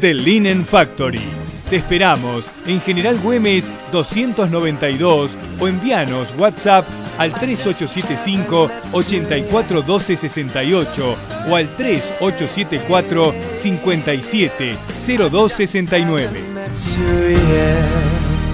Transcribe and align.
The 0.00 0.14
Linen 0.14 0.64
Factory. 0.64 1.20
Te 1.68 1.76
esperamos 1.76 2.50
en 2.66 2.80
General 2.80 3.18
Güemes 3.18 3.68
292 3.92 5.36
o 5.60 5.68
envíanos 5.68 6.32
WhatsApp 6.38 6.88
al 7.18 7.34
3875 7.34 8.70
841268 8.92 11.16
o 11.50 11.56
al 11.56 11.76
3874 11.76 13.34
570269. 13.56 16.40
Sure, 16.74 17.32
yeah. 17.32 17.86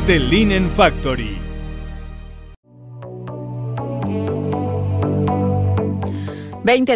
The 0.09 0.19
Linen 0.19 0.69
Factory. 0.69 1.39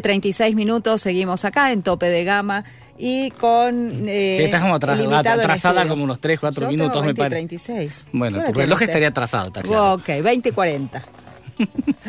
Treinta 0.03 0.27
y 0.27 0.33
seis 0.33 0.56
minutos, 0.56 1.01
seguimos 1.01 1.45
acá 1.45 1.71
en 1.71 1.83
tope 1.83 2.06
de 2.06 2.25
gama 2.25 2.65
y 3.01 3.31
con. 3.31 4.06
Eh, 4.09 4.34
Sí, 4.39 4.45
estás 4.45 4.61
como 4.61 4.75
atras- 4.77 5.01
en 5.01 5.12
atrasada 5.12 5.89
como 5.89 6.05
unos 6.05 6.20
3, 6.20 6.39
4 6.39 6.65
Yo 6.67 6.70
minutos, 6.70 6.93
tengo 6.93 7.06
me 7.06 7.12
20 7.15 7.20
y 7.20 7.25
parece. 7.25 7.37
36. 7.37 8.06
Bueno, 8.12 8.39
¿Qué 8.45 8.53
tu 8.53 8.59
reloj 8.59 8.83
estaría 8.83 9.09
atrasado, 9.09 9.47
está 9.47 9.62
claro. 9.62 9.93
Ok, 9.95 10.06
20 10.23 10.48
y 10.51 10.53
40. 10.53 11.05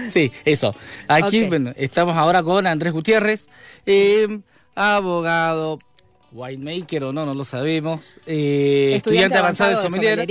Sí, 0.09 0.31
eso. 0.45 0.73
Aquí, 1.07 1.43
Ok. 1.43 1.49
bueno, 1.49 1.73
estamos 1.75 2.15
ahora 2.15 2.41
con 2.43 2.65
Andrés 2.67 2.93
Gutiérrez, 2.93 3.47
eh, 3.85 4.39
abogado, 4.75 5.79
winemaker 6.31 7.03
o 7.05 7.13
no, 7.13 7.25
no 7.25 7.33
lo 7.33 7.43
sabemos. 7.43 8.17
eh, 8.25 8.93
Estudiante 8.95 9.37
avanzado 9.37 9.75
de 9.75 9.81
sommelier. 9.81 10.25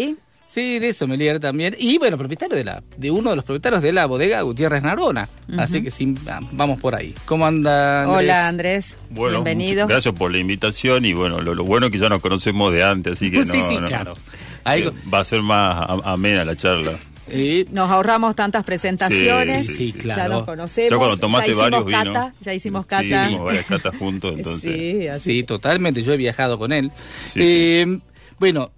Sí, 0.52 0.80
de 0.80 0.92
sommelier 0.92 1.38
también. 1.38 1.76
Y 1.78 1.98
bueno, 1.98 2.18
propietario 2.18 2.56
de 2.56 2.64
la 2.64 2.82
de 2.96 3.10
uno 3.12 3.30
de 3.30 3.36
los 3.36 3.44
propietarios 3.44 3.82
de 3.82 3.92
la 3.92 4.06
bodega 4.06 4.40
Gutiérrez 4.42 4.82
Narona. 4.82 5.28
Así 5.56 5.80
que 5.80 5.92
sí, 5.92 6.12
vamos 6.52 6.80
por 6.80 6.96
ahí. 6.96 7.14
¿Cómo 7.26 7.46
anda 7.46 8.02
Andrés? 8.02 8.18
Hola 8.18 8.48
Andrés, 8.48 8.98
Bueno, 9.10 9.44
bienvenido. 9.44 9.86
gracias 9.86 10.12
por 10.14 10.32
la 10.32 10.38
invitación 10.38 11.04
y 11.04 11.12
bueno, 11.12 11.40
lo, 11.40 11.54
lo 11.54 11.62
bueno 11.64 11.86
es 11.86 11.92
que 11.92 11.98
ya 11.98 12.08
nos 12.08 12.20
conocemos 12.20 12.72
de 12.72 12.82
antes, 12.82 13.12
así 13.12 13.30
que 13.30 13.38
no, 13.44 13.52
sí, 13.52 13.60
sí, 13.68 13.78
no- 13.78 13.86
claro. 13.86 14.16
sí, 14.16 14.20
Ahí- 14.64 14.90
va 15.12 15.20
a 15.20 15.25
ser 15.25 15.41
más 15.42 15.86
amena 16.04 16.44
la 16.44 16.56
charla. 16.56 16.92
eh, 17.28 17.64
Nos 17.70 17.88
ahorramos 17.88 18.34
tantas 18.34 18.64
presentaciones. 18.64 19.66
Sí, 19.69 19.75
sí, 19.76 19.92
Ya 19.92 19.98
claro. 20.00 20.34
nos 20.34 20.44
conocemos. 20.46 20.91
Ya 20.91 20.96
cuando 20.96 21.16
tomaste 21.16 21.52
ya 21.52 21.56
varios 21.58 21.84
cata, 21.84 22.34
ya 22.41 22.54
hicimos 22.54 22.82
Sí, 22.82 22.88
cata. 22.88 23.04
hicimos 23.04 23.44
varias 23.44 23.66
catas 23.66 23.94
juntos, 23.96 24.34
entonces. 24.36 24.62
Sí, 24.75 25.06
así. 25.06 25.30
Sí, 25.38 25.42
totalmente. 25.44 26.02
Yo 26.02 26.12
he 26.12 26.16
viajado 26.16 26.58
con 26.58 26.72
él. 26.72 26.91
Sí, 27.25 27.38
Eh, 27.41 27.98
Bueno, 28.41 28.72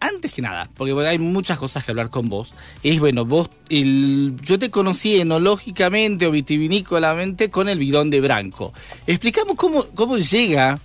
antes 0.00 0.32
que 0.32 0.42
nada, 0.42 0.68
porque 0.76 0.92
bueno, 0.92 1.08
hay 1.10 1.18
muchas 1.18 1.58
cosas 1.58 1.84
que 1.84 1.90
hablar 1.92 2.10
con 2.10 2.28
vos. 2.28 2.54
Es 2.82 2.98
bueno, 3.00 3.24
vos, 3.24 3.50
el- 3.68 4.34
yo 4.42 4.58
te 4.58 4.70
conocí 4.70 5.20
enológicamente 5.20 6.26
o 6.26 6.30
vitivinícolamente 6.30 7.50
con 7.50 7.68
el 7.68 7.78
bidón 7.78 8.10
de 8.10 8.20
Branco. 8.20 8.72
Explicamos 9.06 9.56
cómo, 9.56 9.84
cómo 9.94 10.16
llega 10.16 10.78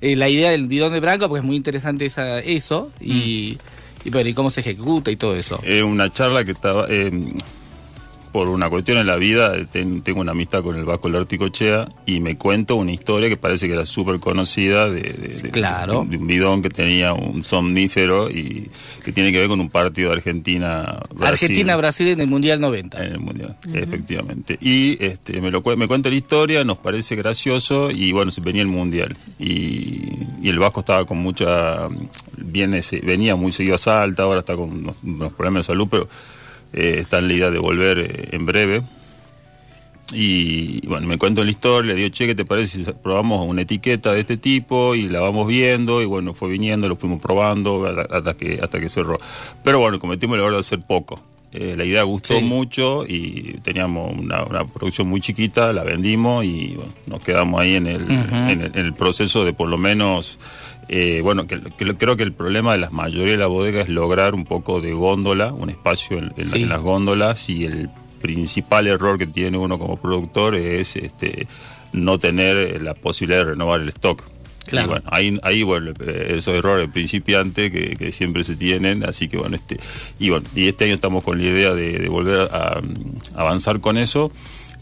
eh, 0.00 0.16
la 0.16 0.28
idea 0.28 0.50
del 0.50 0.66
bidón 0.66 0.92
de 0.92 1.00
Branco, 1.00 1.28
porque 1.28 1.40
es 1.40 1.44
muy 1.46 1.56
interesante 1.56 2.06
esa, 2.06 2.38
eso. 2.40 2.90
Y, 3.00 3.58
y 4.04 4.10
bueno, 4.10 4.30
y 4.30 4.34
cómo 4.34 4.50
se 4.50 4.60
ejecuta 4.60 5.10
y 5.10 5.16
todo 5.16 5.36
eso. 5.36 5.60
Es 5.62 5.82
una 5.82 6.10
charla 6.12 6.44
que 6.44 6.52
estaba. 6.52 6.86
eh, 6.88 7.10
por 8.32 8.48
una 8.48 8.70
cuestión 8.70 8.98
en 8.98 9.06
la 9.06 9.16
vida, 9.16 9.52
ten- 9.66 10.02
tengo 10.02 10.20
una 10.20 10.32
amistad 10.32 10.62
con 10.62 10.76
el 10.76 10.84
Vasco 10.84 11.08
Larticochea 11.08 11.88
y 12.06 12.20
me 12.20 12.36
cuento 12.36 12.76
una 12.76 12.92
historia 12.92 13.28
que 13.28 13.36
parece 13.36 13.66
que 13.66 13.72
era 13.74 13.86
súper 13.86 14.20
conocida 14.20 14.88
de, 14.88 15.00
de- 15.02 15.28
de- 15.42 15.50
Claro. 15.50 16.04
de 16.08 16.16
un 16.16 16.26
bidón 16.26 16.62
que 16.62 16.68
tenía 16.68 17.12
un 17.12 17.42
somnífero 17.44 18.30
y 18.30 18.70
que 19.04 19.12
tiene 19.12 19.32
que 19.32 19.38
ver 19.38 19.48
con 19.48 19.60
un 19.60 19.70
partido 19.70 20.10
de 20.10 20.16
Argentina. 20.16 21.00
Argentina-Brasil 21.20 22.08
en 22.08 22.20
el 22.20 22.26
Mundial 22.26 22.60
90. 22.60 23.04
En 23.04 23.12
el 23.12 23.20
mundial, 23.20 23.56
efectivamente. 23.74 24.58
Y 24.60 25.02
este, 25.04 25.40
me, 25.40 25.50
lo, 25.50 25.62
me 25.76 25.88
cuenta 25.88 26.08
la 26.10 26.16
historia, 26.16 26.64
nos 26.64 26.78
parece 26.78 27.16
gracioso 27.16 27.90
y 27.90 28.12
bueno, 28.12 28.30
se 28.30 28.40
venía 28.40 28.62
el 28.62 28.68
mundial. 28.68 29.16
Y, 29.38 30.04
y 30.42 30.48
el 30.48 30.58
Vasco 30.58 30.80
estaba 30.80 31.04
con 31.06 31.18
mucha. 31.18 31.88
Viene, 32.36 32.82
se- 32.82 33.00
venía 33.00 33.36
muy 33.36 33.52
seguido 33.52 33.74
a 33.74 33.78
Salta, 33.78 34.22
ahora 34.22 34.40
está 34.40 34.56
con 34.56 34.70
unos, 34.70 34.96
unos 35.02 35.32
problemas 35.32 35.60
de 35.62 35.72
salud, 35.72 35.88
pero 35.90 36.08
eh, 36.72 36.96
está 36.98 37.18
en 37.18 37.28
la 37.28 37.34
idea 37.34 37.50
de 37.50 37.58
volver 37.58 37.98
eh, 37.98 38.28
en 38.32 38.46
breve. 38.46 38.82
Y 40.12 40.86
bueno, 40.88 41.06
me 41.06 41.18
cuento 41.18 41.44
la 41.44 41.50
historia, 41.50 41.94
le 41.94 42.00
digo, 42.00 42.08
che, 42.08 42.26
¿qué 42.26 42.34
te 42.34 42.44
parece 42.44 42.84
si 42.84 42.92
probamos 42.92 43.42
una 43.48 43.62
etiqueta 43.62 44.12
de 44.12 44.20
este 44.20 44.36
tipo? 44.36 44.96
Y 44.96 45.08
la 45.08 45.20
vamos 45.20 45.46
viendo, 45.46 46.02
y 46.02 46.04
bueno, 46.06 46.34
fue 46.34 46.48
viniendo, 46.48 46.88
lo 46.88 46.96
fuimos 46.96 47.22
probando 47.22 47.86
hasta, 47.86 48.34
que, 48.34 48.58
hasta 48.60 48.80
que 48.80 48.88
cerró. 48.88 49.18
Pero 49.62 49.78
bueno, 49.78 50.00
cometimos 50.00 50.34
el 50.34 50.40
error 50.40 50.54
de 50.54 50.60
hacer 50.60 50.80
poco. 50.80 51.22
Eh, 51.52 51.74
la 51.76 51.84
idea 51.84 52.04
gustó 52.04 52.38
Sí. 52.38 52.44
mucho 52.44 53.04
y 53.08 53.58
teníamos 53.64 54.12
una, 54.16 54.44
una 54.44 54.64
producción 54.66 55.08
muy 55.08 55.20
chiquita, 55.20 55.72
la 55.72 55.82
vendimos 55.82 56.44
y 56.44 56.74
bueno, 56.76 56.92
nos 57.08 57.20
quedamos 57.20 57.60
ahí 57.60 57.74
en 57.74 57.88
el, 57.88 58.08
en 58.08 58.60
el, 58.62 58.66
en 58.72 58.86
el 58.86 58.94
proceso 58.94 59.44
de 59.44 59.52
por 59.52 59.68
lo 59.68 59.76
menos, 59.76 60.38
eh, 60.88 61.20
bueno, 61.24 61.48
que, 61.48 61.60
creo 61.98 62.16
que 62.16 62.22
el 62.22 62.32
problema 62.32 62.72
de 62.74 62.78
la 62.78 62.90
mayoría 62.90 63.32
de 63.32 63.38
la 63.38 63.48
bodega 63.48 63.80
es 63.80 63.88
lograr 63.88 64.34
un 64.34 64.44
poco 64.44 64.80
de 64.80 64.92
góndola, 64.92 65.52
un 65.52 65.70
espacio 65.70 66.18
en, 66.18 66.32
Sí. 66.46 66.66
las 66.66 66.80
góndolas 66.80 67.50
y 67.50 67.64
el 67.64 67.90
principal 68.22 68.86
error 68.86 69.18
que 69.18 69.26
tiene 69.26 69.58
uno 69.58 69.76
como 69.78 69.96
productor 69.96 70.54
es 70.54 70.94
este 70.94 71.48
no 71.92 72.18
tener 72.20 72.80
la 72.80 72.94
posibilidad 72.94 73.40
de 73.44 73.50
renovar 73.52 73.80
el 73.80 73.88
stock. 73.88 74.22
Claro. 74.70 74.86
Y 74.86 74.88
bueno, 74.90 75.04
ahí, 75.10 75.38
ahí 75.42 75.62
bueno, 75.62 75.92
eh, 76.06 76.34
esos 76.38 76.54
errores 76.54 76.88
principiantes 76.90 77.70
que, 77.70 77.96
que 77.96 78.12
siempre 78.12 78.44
se 78.44 78.56
tienen, 78.56 79.04
así 79.04 79.28
que 79.28 79.36
bueno, 79.36 79.56
este, 79.56 79.78
y 80.18 80.30
bueno, 80.30 80.46
y 80.54 80.68
este 80.68 80.84
año 80.86 80.94
estamos 80.94 81.22
con 81.24 81.38
la 81.38 81.44
idea 81.44 81.74
de, 81.74 81.98
de 81.98 82.08
volver 82.08 82.48
a, 82.52 82.78
a 82.78 82.82
avanzar 83.34 83.80
con 83.80 83.98
eso, 83.98 84.30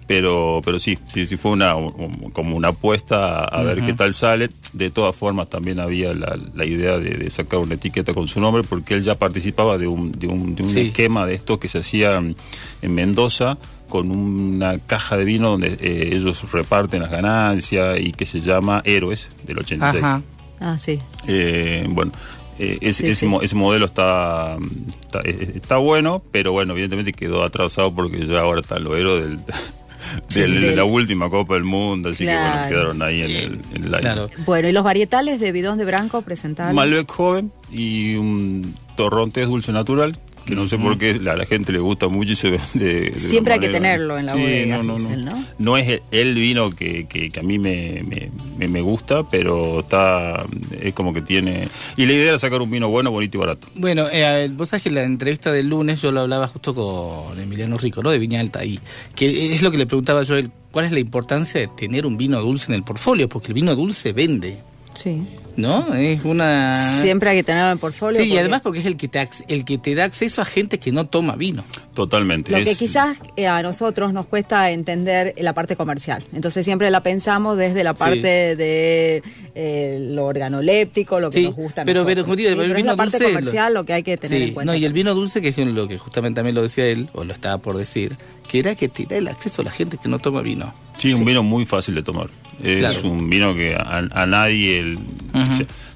pero, 0.07 0.63
pero 0.65 0.79
sí, 0.79 0.99
sí, 1.13 1.27
sí 1.27 1.37
fue 1.37 1.51
una 1.51 1.75
un- 1.77 2.31
como 2.33 2.57
una 2.57 2.69
apuesta 2.69 3.45
a, 3.45 3.63
ver 3.63 3.83
qué 3.83 3.93
tal 3.93 4.15
sale. 4.15 4.49
De 4.73 4.89
todas 4.91 5.15
formas 5.15 5.51
también 5.51 5.81
había 5.81 6.15
la, 6.15 6.39
la 6.55 6.65
idea 6.65 6.99
de, 6.99 7.11
de 7.11 7.31
sacar 7.31 7.59
una 7.61 7.75
etiqueta 7.75 8.15
con 8.15 8.27
su 8.27 8.41
nombre, 8.41 8.63
porque 8.67 8.95
él 8.95 9.03
ya 9.03 9.17
participaba 9.17 9.77
de 9.77 9.87
un, 9.87 10.11
de 10.13 10.27
un, 10.27 10.55
de 10.55 10.63
un 10.63 10.71
Sí. 10.71 10.81
esquema 10.81 11.27
de 11.27 11.35
esto 11.35 11.59
que 11.59 11.69
se 11.69 11.79
hacía 11.81 12.19
mm, 12.21 12.35
en 12.83 12.95
Mendoza 12.95 13.59
con 13.89 14.11
una 14.11 14.79
caja 14.79 15.17
de 15.17 15.25
vino 15.25 15.51
donde 15.51 15.77
eh, 15.81 16.11
ellos 16.13 16.51
reparten 16.53 17.03
las 17.03 17.11
ganancias 17.11 17.99
y 18.01 18.13
que 18.13 18.27
se 18.27 18.41
llama 18.41 18.83
Héroes 18.85 19.31
del 19.47 19.59
86. 19.59 20.03
Ajá. 20.05 20.23
Ah, 20.61 20.77
sí. 20.79 20.99
Eh, 21.27 21.87
bueno, 21.89 22.13
eh, 22.59 22.79
ese, 22.81 23.05
Sí, 23.05 23.11
ese 23.11 23.15
sí. 23.21 23.27
mo- 23.27 23.41
ese 23.43 23.55
modelo 23.55 23.87
está, 23.87 24.57
está, 25.01 25.21
eh, 25.25 25.53
está 25.55 25.77
bueno, 25.77 26.23
pero 26.33 26.53
bueno, 26.53 26.73
evidentemente 26.73 27.13
quedó 27.13 27.45
atrasado 27.45 27.95
porque 27.95 28.27
ya 28.27 28.41
ahora 28.41 28.61
están 28.61 28.83
los 28.85 28.97
héroes 28.97 29.23
del, 29.23 29.39
del- 30.35 30.61
de 30.63 30.77
la 30.77 30.85
última 30.85 31.31
Copa 31.31 31.55
del 31.55 31.65
Mundo, 31.65 32.09
así 32.11 32.25
que 32.25 32.33
bueno, 32.37 32.69
quedaron 32.69 33.03
ahí 33.03 33.23
en 33.23 33.31
el, 33.31 33.61
en 33.75 33.85
el 33.85 33.95
aire. 33.95 34.01
Claro. 34.01 34.31
Bueno, 34.45 34.69
¿y 34.69 34.73
los 34.73 34.83
varietales 34.85 35.39
de 35.41 35.53
bidón 35.53 35.79
de 35.79 35.85
Branco 35.85 36.23
presentables? 36.23 36.75
Malbec 36.75 37.09
joven 37.11 37.53
y 37.71 38.17
un 38.17 38.75
torrontés 38.97 39.47
dulce 39.47 39.71
natural 39.73 40.19
que 40.49 40.55
no 40.57 40.67
sé 40.67 40.79
por 40.79 40.97
qué 40.99 41.11
a 41.11 41.37
la 41.37 41.45
gente 41.45 41.73
le 41.73 41.79
gusta 41.79 42.09
mucho 42.09 42.33
y 42.33 42.37
se 42.37 42.51
vende. 42.51 43.11
de 43.13 43.19
Siempre 43.19 43.55
hay 43.55 43.61
que 43.61 43.69
tenerlo 43.69 44.19
en 44.19 44.27
la 44.27 44.33
Sí, 44.33 44.41
bodega, 44.41 44.77
No, 44.79 44.83
no, 44.83 44.99
no. 44.99 45.09
dicen, 45.09 45.25
¿no? 45.27 45.45
No 45.59 45.77
es 45.77 46.01
el- 46.11 46.35
vino 46.35 46.71
que, 46.71 47.07
que- 47.07 47.29
que 47.31 47.41
a 47.41 47.43
mí 47.43 47.59
me, 47.59 48.03
me- 48.07 48.31
me- 48.57 48.69
me 48.69 48.81
gusta, 48.81 49.29
pero 49.29 49.81
está 49.81 50.45
es 50.81 50.95
como 50.95 51.13
que 51.13 51.21
tiene. 51.23 51.69
Y 51.97 52.07
la 52.07 52.13
idea 52.13 52.29
era 52.31 52.39
sacar 52.39 52.63
un 52.63 52.71
vino 52.71 52.89
bueno, 52.89 53.11
bonito 53.11 53.37
y 53.37 53.41
barato. 53.41 53.69
Bueno, 53.75 54.05
eh, 54.11 54.49
vos 54.53 54.71
sabés 54.71 54.83
que 54.85 54.89
en 54.89 54.95
la 54.97 55.03
entrevista 55.05 55.53
del 55.53 55.69
lunes 55.69 56.01
yo 56.01 56.11
lo 56.13 56.21
hablaba 56.21 56.49
justo 56.49 56.75
con 56.75 57.39
Emiliano 57.39 57.77
Rico, 57.79 58.03
¿no? 58.03 58.11
De 58.11 58.19
Viña 58.19 58.41
Alta, 58.41 58.65
y 58.65 58.81
que 59.15 59.53
es 59.55 59.63
lo 59.63 59.71
que 59.71 59.77
le 59.79 59.87
preguntaba 59.87 60.23
yo 60.23 60.35
a 60.37 60.39
él, 60.39 60.51
¿cuál 60.71 60.87
es 60.87 60.93
la 60.93 61.01
importancia 61.01 61.61
de 61.61 61.69
tener 61.69 62.07
un 62.07 62.17
vino 62.17 62.41
dulce 62.41 62.67
en 62.73 62.75
el 62.77 62.83
portfolio? 62.83 63.29
Porque 63.29 63.49
el 63.49 63.55
vino 63.55 63.75
dulce 63.77 64.13
vende, 64.13 64.59
Sí. 64.99 65.23
¿no? 65.57 65.93
Es 65.95 66.25
una... 66.25 67.01
Siempre 67.03 67.31
hay 67.31 67.37
que 67.39 67.43
tenerlo 67.43 67.67
en 67.69 67.73
el 67.75 67.79
portfolio. 67.79 68.21
Sí, 68.23 68.29
y 68.33 68.39
además 68.39 68.61
porque 68.63 68.79
es 68.81 68.87
el 68.87 68.97
que, 68.97 69.09
te, 69.09 69.29
el 69.49 69.65
que 69.65 69.77
te 69.79 69.95
da 69.97 70.05
acceso 70.05 70.41
a 70.41 70.45
gente 70.45 70.79
que 70.79 70.93
no 70.93 71.05
toma 71.05 71.35
vino. 71.37 71.65
Totalmente. 71.95 72.53
Lo 72.53 72.59
que 72.59 72.71
Es- 72.73 72.79
quizás 72.79 73.17
eh, 73.37 73.49
a 73.49 73.61
nosotros 73.63 74.13
nos 74.13 74.27
cuesta 74.27 74.71
entender 74.71 75.35
la 75.39 75.55
parte 75.55 75.75
comercial. 75.75 76.25
Entonces 76.33 76.65
siempre 76.65 76.91
la 76.93 77.03
pensamos 77.03 77.57
desde 77.59 77.83
la 77.83 77.93
parte 77.95 78.55
de 78.57 79.23
eh, 79.57 79.99
lo 80.01 80.27
organoléptico, 80.27 81.19
lo 81.21 81.31
que 81.31 81.41
Sí, 81.41 81.45
nos 81.47 81.57
gusta. 81.57 81.85
pero- 81.85 82.01
nosotros. 82.03 82.15
pero, 82.15 82.25
como 82.25 82.37
digo, 82.37 82.49
Sí, 82.49 82.53
el 82.53 82.59
pero 82.61 82.71
es 82.71 82.77
vino 82.77 82.93
la 82.93 82.97
parte 82.97 83.19
dulce 83.19 83.33
comercial 83.35 83.75
lo- 83.75 83.81
lo 83.81 83.87
que 83.87 83.93
hay 83.95 84.03
que 84.05 84.17
tener 84.17 84.39
Sí, 84.39 84.49
en 84.49 84.55
cuenta. 84.55 84.73
No, 84.73 84.79
y 84.79 84.85
el 84.85 84.93
vino 84.93 85.15
dulce, 85.15 85.41
que 85.43 85.49
es 85.49 85.59
lo 85.59 85.89
que 85.89 85.99
justamente 85.99 86.39
también 86.39 86.55
lo 86.55 86.63
decía 86.63 86.87
él, 86.87 87.09
o 87.15 87.25
lo 87.25 87.33
estaba 87.33 87.59
por 87.59 87.77
decir, 87.77 88.17
que 88.49 88.61
era 88.61 88.75
que 88.75 88.89
te 88.89 89.07
da 89.07 89.17
el 89.17 89.29
acceso 89.29 89.63
a 89.63 89.65
la 89.65 89.71
gente 89.73 89.99
que 90.01 90.09
no 90.09 90.19
toma 90.19 90.41
vino. 90.43 90.73
Sí, 90.97 91.13
un 91.15 91.25
vino 91.25 91.43
muy 91.43 91.65
fácil 91.67 91.95
de 91.97 92.03
tomar. 92.03 92.29
Es 92.63 92.79
Claro. 92.81 93.09
un 93.11 93.31
vino 93.31 93.55
que 93.55 93.75
a, 93.75 93.99
a 94.11 94.27
nadie, 94.27 94.79
el- 94.81 94.99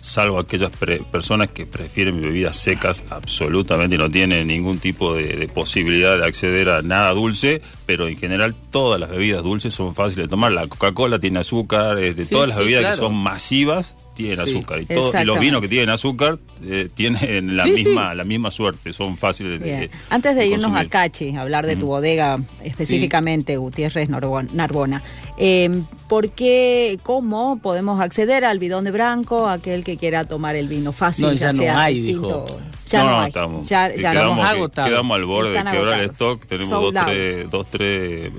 salvo 0.00 0.38
aquellas 0.40 0.70
pre- 0.70 0.98
personas 0.98 1.48
que 1.48 1.64
prefieren 1.64 2.20
bebidas 2.20 2.56
secas, 2.56 3.04
absolutamente 3.10 3.96
no 3.98 4.10
tienen 4.10 4.48
ningún 4.48 4.78
tipo 4.78 5.14
de, 5.14 5.36
de 5.36 5.48
posibilidad 5.48 6.18
de 6.18 6.26
acceder 6.26 6.68
a 6.70 6.82
nada 6.82 7.10
dulce, 7.12 7.62
pero 7.86 8.08
en 8.08 8.16
general 8.16 8.54
todas 8.72 8.98
las 8.98 9.10
bebidas 9.10 9.42
dulces 9.44 9.72
son 9.74 9.94
fáciles 9.94 10.26
de 10.26 10.28
tomar. 10.28 10.50
La 10.52 10.66
Coca-Cola 10.66 11.20
tiene 11.20 11.38
azúcar, 11.40 11.98
este, 11.98 12.24
Sí, 12.24 12.30
todas 12.30 12.48
las 12.48 12.58
sí, 12.58 12.64
bebidas 12.64 12.80
claro. 12.82 12.96
que 12.96 13.00
son 13.00 13.14
masivas 13.16 13.94
tienen 14.16 14.44
Sí, 14.44 14.56
azúcar. 14.56 14.80
Y, 14.82 14.86
todo- 14.86 15.12
y 15.20 15.24
los 15.24 15.38
vinos 15.38 15.60
que 15.62 15.68
tienen 15.68 15.88
azúcar 15.90 16.38
eh, 16.64 16.88
tienen 16.92 17.56
la 17.56 17.64
Sí, 17.64 17.70
misma 17.72 18.12
la 18.14 18.24
misma 18.24 18.50
suerte, 18.50 18.92
son 18.92 19.16
fáciles 19.16 19.60
de, 19.60 19.66
de- 19.66 19.90
Antes 20.10 20.34
de, 20.36 20.46
irnos 20.46 20.64
consumir. 20.64 20.86
a 20.86 20.90
Cachi, 20.90 21.34
hablar 21.36 21.64
de 21.64 21.76
tu 21.76 21.86
bodega 21.86 22.38
específicamente, 22.62 23.56
Gutiérrez 23.56 24.08
Narbona, 24.10 25.00
eh, 25.38 25.82
¿por 26.08 26.30
qué, 26.30 26.98
cómo 27.02 27.58
podemos 27.60 28.00
acceder 28.00 28.44
al 28.44 28.58
bidón 28.58 28.84
de 28.84 28.90
branco, 28.90 29.48
aquel 29.48 29.84
que 29.84 29.96
quiera 29.96 30.24
tomar 30.24 30.56
el 30.56 30.68
vino 30.68 30.92
fácil? 30.92 31.26
No, 31.26 31.32
ya 31.32 31.52
no 31.52 31.58
sea 31.62 31.80
hay, 31.82 32.00
distinto? 32.00 32.44
dijo. 32.46 32.60
Ya 32.88 33.04
no, 33.04 33.10
no, 33.10 33.20
hay. 33.20 33.28
estamos, 33.28 33.66
ya, 33.70 33.94
ya 33.94 34.12
no. 34.12 34.20
quedamos, 34.20 34.46
agotados. 34.46 34.90
quedamos 34.90 35.14
al 35.16 35.24
borde 35.24 35.56
Están 35.56 35.72
de 35.72 35.78
quebrar 35.78 35.98
el 36.00 36.10
stock. 36.10 36.44
Tenemos 36.44 36.68
Sold 36.68 36.92
dos 36.94 37.02
out. 37.02 37.10
tres, 37.10 37.50
dos, 37.50 37.66
tres 37.70 38.32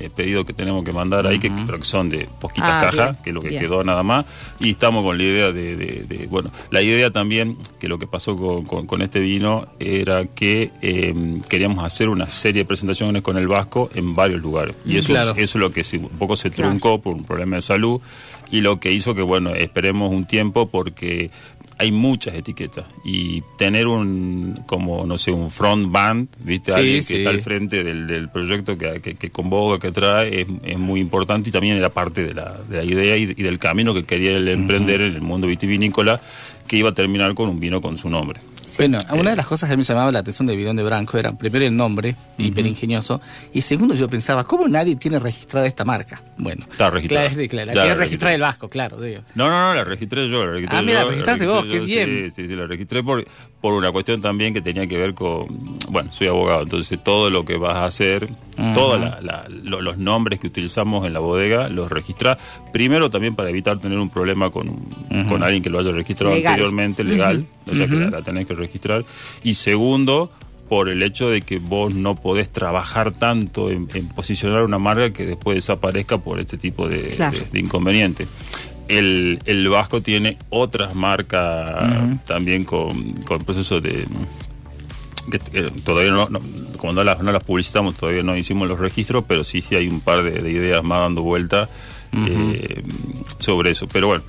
eh, 0.00 0.10
pedidos 0.16 0.44
que 0.44 0.52
tenemos 0.52 0.82
que 0.82 0.90
mandar 0.90 1.28
ahí, 1.28 1.38
que, 1.38 1.48
pero 1.64 1.78
que 1.78 1.84
son 1.84 2.08
de 2.08 2.28
poquitas 2.40 2.70
Ah, 2.72 2.78
cajas, 2.90 3.10
bien, 3.12 3.22
que 3.22 3.30
es 3.30 3.34
lo 3.34 3.40
que 3.40 3.50
bien. 3.50 3.62
quedó 3.62 3.84
nada 3.84 4.02
más. 4.02 4.24
Y 4.58 4.70
estamos 4.70 5.04
con 5.04 5.16
la 5.16 5.22
idea 5.22 5.52
de, 5.52 5.76
de- 5.76 6.02
de- 6.08 6.26
bueno, 6.26 6.50
la 6.72 6.82
idea 6.82 7.12
también, 7.12 7.56
que 7.78 7.86
lo 7.86 8.00
que 8.00 8.08
pasó 8.08 8.36
con, 8.36 8.64
con- 8.64 8.86
con 8.88 9.00
este 9.00 9.20
vino, 9.20 9.68
era 9.78 10.24
que 10.26 10.72
eh, 10.82 11.14
queríamos 11.48 11.84
hacer 11.84 12.08
una 12.08 12.28
serie 12.28 12.62
de 12.62 12.66
presentaciones 12.66 13.22
con 13.22 13.36
el 13.36 13.46
Vasco 13.46 13.90
en 13.94 14.16
varios 14.16 14.40
lugares. 14.40 14.74
Y 14.84 14.96
eso, 14.96 15.12
Claro. 15.12 15.30
es, 15.36 15.38
eso 15.38 15.58
es 15.58 15.60
lo 15.60 15.70
que 15.70 15.84
se- 15.84 15.98
un 15.98 16.08
poco 16.08 16.34
se 16.34 16.49
Claro. 16.50 16.70
truncó 16.70 17.00
por 17.00 17.14
un 17.14 17.24
problema 17.24 17.56
de 17.56 17.62
salud 17.62 18.00
y 18.50 18.60
lo 18.60 18.80
que 18.80 18.92
hizo 18.92 19.14
que, 19.14 19.22
bueno, 19.22 19.54
esperemos 19.54 20.10
un 20.12 20.24
tiempo 20.26 20.68
porque 20.68 21.30
hay 21.78 21.92
muchas 21.92 22.34
etiquetas 22.34 22.84
y 23.06 23.42
tener 23.56 23.86
un, 23.86 24.60
como, 24.66 25.06
no 25.06 25.16
sé, 25.16 25.32
un 25.32 25.50
front 25.50 25.90
band, 25.90 26.28
¿viste? 26.40 26.72
Sí, 26.72 26.78
Alguien 26.78 26.96
que 26.98 27.02
sí. 27.04 27.14
está 27.16 27.30
al 27.30 27.40
frente 27.40 27.82
del, 27.82 28.06
del 28.06 28.28
proyecto 28.28 28.76
que, 28.76 29.00
que, 29.00 29.14
que 29.14 29.30
convoca, 29.30 29.78
que 29.78 29.90
trae, 29.90 30.42
es, 30.42 30.46
es 30.62 30.78
muy 30.78 31.00
importante 31.00 31.48
y 31.48 31.52
también 31.52 31.76
era 31.78 31.88
parte 31.88 32.22
de 32.22 32.34
la, 32.34 32.54
de 32.68 32.76
la 32.76 32.84
idea 32.84 33.16
y, 33.16 33.22
y 33.22 33.42
del 33.42 33.58
camino 33.58 33.94
que 33.94 34.04
quería 34.04 34.36
él 34.36 34.48
emprender 34.48 35.00
en 35.00 35.14
el 35.14 35.22
mundo 35.22 35.46
vitivinícola, 35.46 36.20
que 36.66 36.76
iba 36.76 36.90
a 36.90 36.94
terminar 36.94 37.34
con 37.34 37.48
un 37.48 37.58
vino 37.58 37.80
con 37.80 37.96
su 37.96 38.10
nombre. 38.10 38.40
Bueno, 38.78 38.98
una 39.12 39.30
de 39.30 39.36
las 39.36 39.46
cosas 39.46 39.68
que 39.70 39.76
me 39.76 39.84
llamaba 39.84 40.10
la 40.12 40.20
atención 40.20 40.46
del 40.46 40.56
bidón 40.56 40.76
de 40.76 40.82
Branco 40.82 41.18
era 41.18 41.32
primero 41.32 41.64
el 41.64 41.76
nombre, 41.76 42.14
hiper 42.38 42.66
ingenioso, 42.66 43.20
y 43.52 43.60
segundo 43.62 43.94
yo 43.94 44.08
pensaba, 44.08 44.44
¿cómo 44.44 44.68
nadie 44.68 44.96
tiene 44.96 45.18
registrada 45.18 45.66
esta 45.66 45.84
marca? 45.84 46.22
Bueno, 46.38 46.64
Está 46.70 46.90
registrada. 46.90 47.28
Claro, 47.30 47.48
claro, 47.48 47.66
la 47.66 47.74
registrada 47.74 47.94
registré. 47.94 48.34
el 48.34 48.40
Vasco, 48.40 48.68
claro, 48.68 49.00
digo. 49.00 49.22
No, 49.34 49.48
no, 49.48 49.68
no, 49.68 49.74
la 49.74 49.84
registré 49.84 50.28
yo, 50.28 50.44
la 50.44 50.52
registré 50.52 50.78
Ah, 50.78 50.82
mira, 50.82 51.00
yo, 51.00 51.04
la 51.06 51.10
registraste 51.10 51.46
vos, 51.46 51.66
qué 51.66 51.76
yo, 51.78 51.84
bien. 51.84 52.30
Sí, 52.30 52.42
sí, 52.42 52.48
sí, 52.48 52.54
la 52.56 52.66
registré 52.66 53.02
por, 53.02 53.26
por 53.60 53.74
una 53.74 53.90
cuestión 53.92 54.20
también 54.20 54.54
que 54.54 54.60
tenía 54.60 54.86
que 54.86 54.96
ver 54.96 55.14
con, 55.14 55.46
bueno, 55.88 56.10
soy 56.12 56.28
abogado, 56.28 56.62
entonces 56.62 56.98
todo 57.02 57.30
lo 57.30 57.44
que 57.44 57.56
vas 57.56 57.76
a 57.76 57.84
hacer, 57.86 58.26
todos 58.74 59.00
los 59.62 59.98
nombres 59.98 60.38
que 60.38 60.46
utilizamos 60.46 61.06
en 61.06 61.12
la 61.12 61.18
bodega, 61.20 61.68
los 61.68 61.90
registrás, 61.90 62.38
primero 62.72 63.10
también 63.10 63.34
para 63.34 63.50
evitar 63.50 63.78
tener 63.78 63.98
un 63.98 64.10
problema 64.10 64.50
con, 64.50 64.68
un- 64.68 65.24
con 65.28 65.42
alguien 65.42 65.62
que 65.62 65.70
lo 65.70 65.78
haya 65.78 65.92
registrado 65.92 66.34
Legal. 66.34 66.52
anteriormente, 66.52 67.04
legal, 67.04 67.46
o 67.70 67.74
sea 67.74 67.86
que 67.86 67.94
la, 67.96 68.10
la 68.10 68.22
tenés 68.22 68.46
que 68.46 68.54
registrar, 68.60 69.04
y 69.42 69.54
segundo, 69.54 70.30
por 70.68 70.88
el 70.88 71.02
hecho 71.02 71.28
de 71.28 71.42
que 71.42 71.58
vos 71.58 71.92
no 71.94 72.14
podés 72.14 72.48
trabajar 72.48 73.10
tanto 73.10 73.70
en, 73.72 73.88
en 73.94 74.06
posicionar 74.08 74.62
una 74.62 74.78
marca 74.78 75.12
que 75.12 75.26
después 75.26 75.56
desaparezca 75.56 76.18
por 76.18 76.38
este 76.38 76.56
tipo 76.58 76.88
de, 76.88 77.00
Claro. 77.08 77.36
de- 77.38 77.46
de 77.50 77.58
inconveniente. 77.58 78.26
El, 78.86 79.40
el 79.46 79.68
Vasco 79.68 80.00
tiene 80.00 80.36
otras 80.48 80.94
marcas 80.94 82.20
también 82.24 82.64
con, 82.64 83.10
con 83.26 83.38
procesos 83.44 83.82
de 83.82 84.06
que 85.30 85.36
eh, 85.60 85.70
todavía 85.84 86.10
no, 86.12 86.28
no- 86.28 86.40
como 86.76 86.92
no 86.92 87.04
las, 87.04 87.20
no 87.22 87.30
las 87.30 87.44
publicitamos, 87.44 87.94
todavía 87.96 88.22
no 88.22 88.36
hicimos 88.36 88.66
los 88.68 88.78
registros, 88.78 89.24
pero 89.28 89.44
sí, 89.44 89.60
sí 89.62 89.74
hay 89.76 89.86
un 89.88 90.00
par 90.00 90.22
de, 90.22 90.40
de 90.42 90.50
ideas 90.50 90.82
más 90.82 91.00
dando 91.00 91.22
vuelta 91.22 91.68
eh, 92.26 92.82
sobre 93.38 93.70
eso. 93.70 93.86
Pero 93.86 94.06
bueno, 94.08 94.24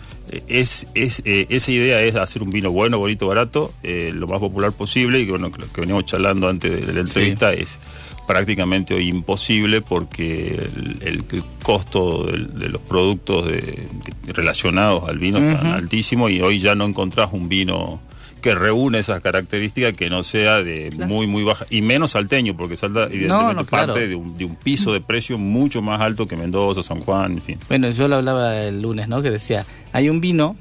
es, 0.48 0.88
es, 0.96 1.22
eh, 1.26 1.46
esa 1.50 1.72
idea 1.72 2.02
es 2.02 2.16
hacer 2.16 2.42
un 2.44 2.50
vino 2.50 2.72
bueno, 2.72 2.98
bonito, 3.00 3.28
barato, 3.28 3.74
eh, 3.84 4.12
lo 4.14 4.28
más 4.28 4.40
popular 4.40 4.72
posible 4.72 5.20
y 5.20 5.26
que, 5.26 5.32
bueno, 5.32 5.52
que 5.52 5.62
lo 5.62 5.72
que 5.72 5.82
veníamos 5.82 6.06
charlando 6.06 6.48
antes 6.50 6.72
de, 6.72 6.78
de 6.86 6.94
la 6.94 7.02
entrevista 7.02 7.54
es 7.54 7.80
prácticamente 8.28 8.94
hoy 8.94 9.10
imposible 9.10 9.82
porque 9.82 10.48
el, 10.50 10.98
el- 11.02 11.24
el 11.32 11.44
costo 11.64 12.24
de 12.26 12.70
los 12.70 12.82
productos 12.82 13.48
de- 13.48 13.88
relacionados 14.34 15.10
al 15.10 15.20
vino 15.20 15.38
es 15.40 15.58
tan 15.58 15.68
altísimo 15.68 16.30
y 16.30 16.42
hoy 16.42 16.60
ya 16.60 16.76
no 16.76 16.86
encontrás 16.86 17.30
un 17.34 17.50
vino 17.50 18.00
que 18.42 18.56
reúne 18.56 19.00
esas 19.00 19.22
características 19.22 19.94
que 19.94 20.10
no 20.10 20.24
sea 20.24 20.64
de 20.64 20.92
muy 21.08 21.28
muy 21.28 21.44
baja 21.44 21.66
y 21.70 21.82
menos 21.82 22.12
salteño 22.12 22.58
porque 22.58 22.76
salta 22.76 23.04
evidentemente 23.06 23.54
no, 23.56 23.66
claro. 23.66 23.94
parte 23.94 24.08
de 24.08 24.16
un, 24.16 24.38
de 24.38 24.46
un 24.46 24.56
piso 24.56 24.92
de 24.94 25.02
precio 25.02 25.38
mucho 25.38 25.82
más 25.82 26.02
alto 26.02 26.28
que 26.28 26.36
Mendoza, 26.36 26.84
San 26.84 27.00
Juan, 27.02 27.34
en 27.34 27.42
fin. 27.42 27.60
Bueno, 27.70 27.90
yo 27.92 28.08
lo 28.08 28.16
hablaba 28.18 28.62
el 28.62 28.82
lunes, 28.82 29.08
¿no? 29.08 29.22
Que 29.22 29.30
decía, 29.32 29.66
hay 29.94 30.10
un 30.10 30.20
vino 30.22 30.56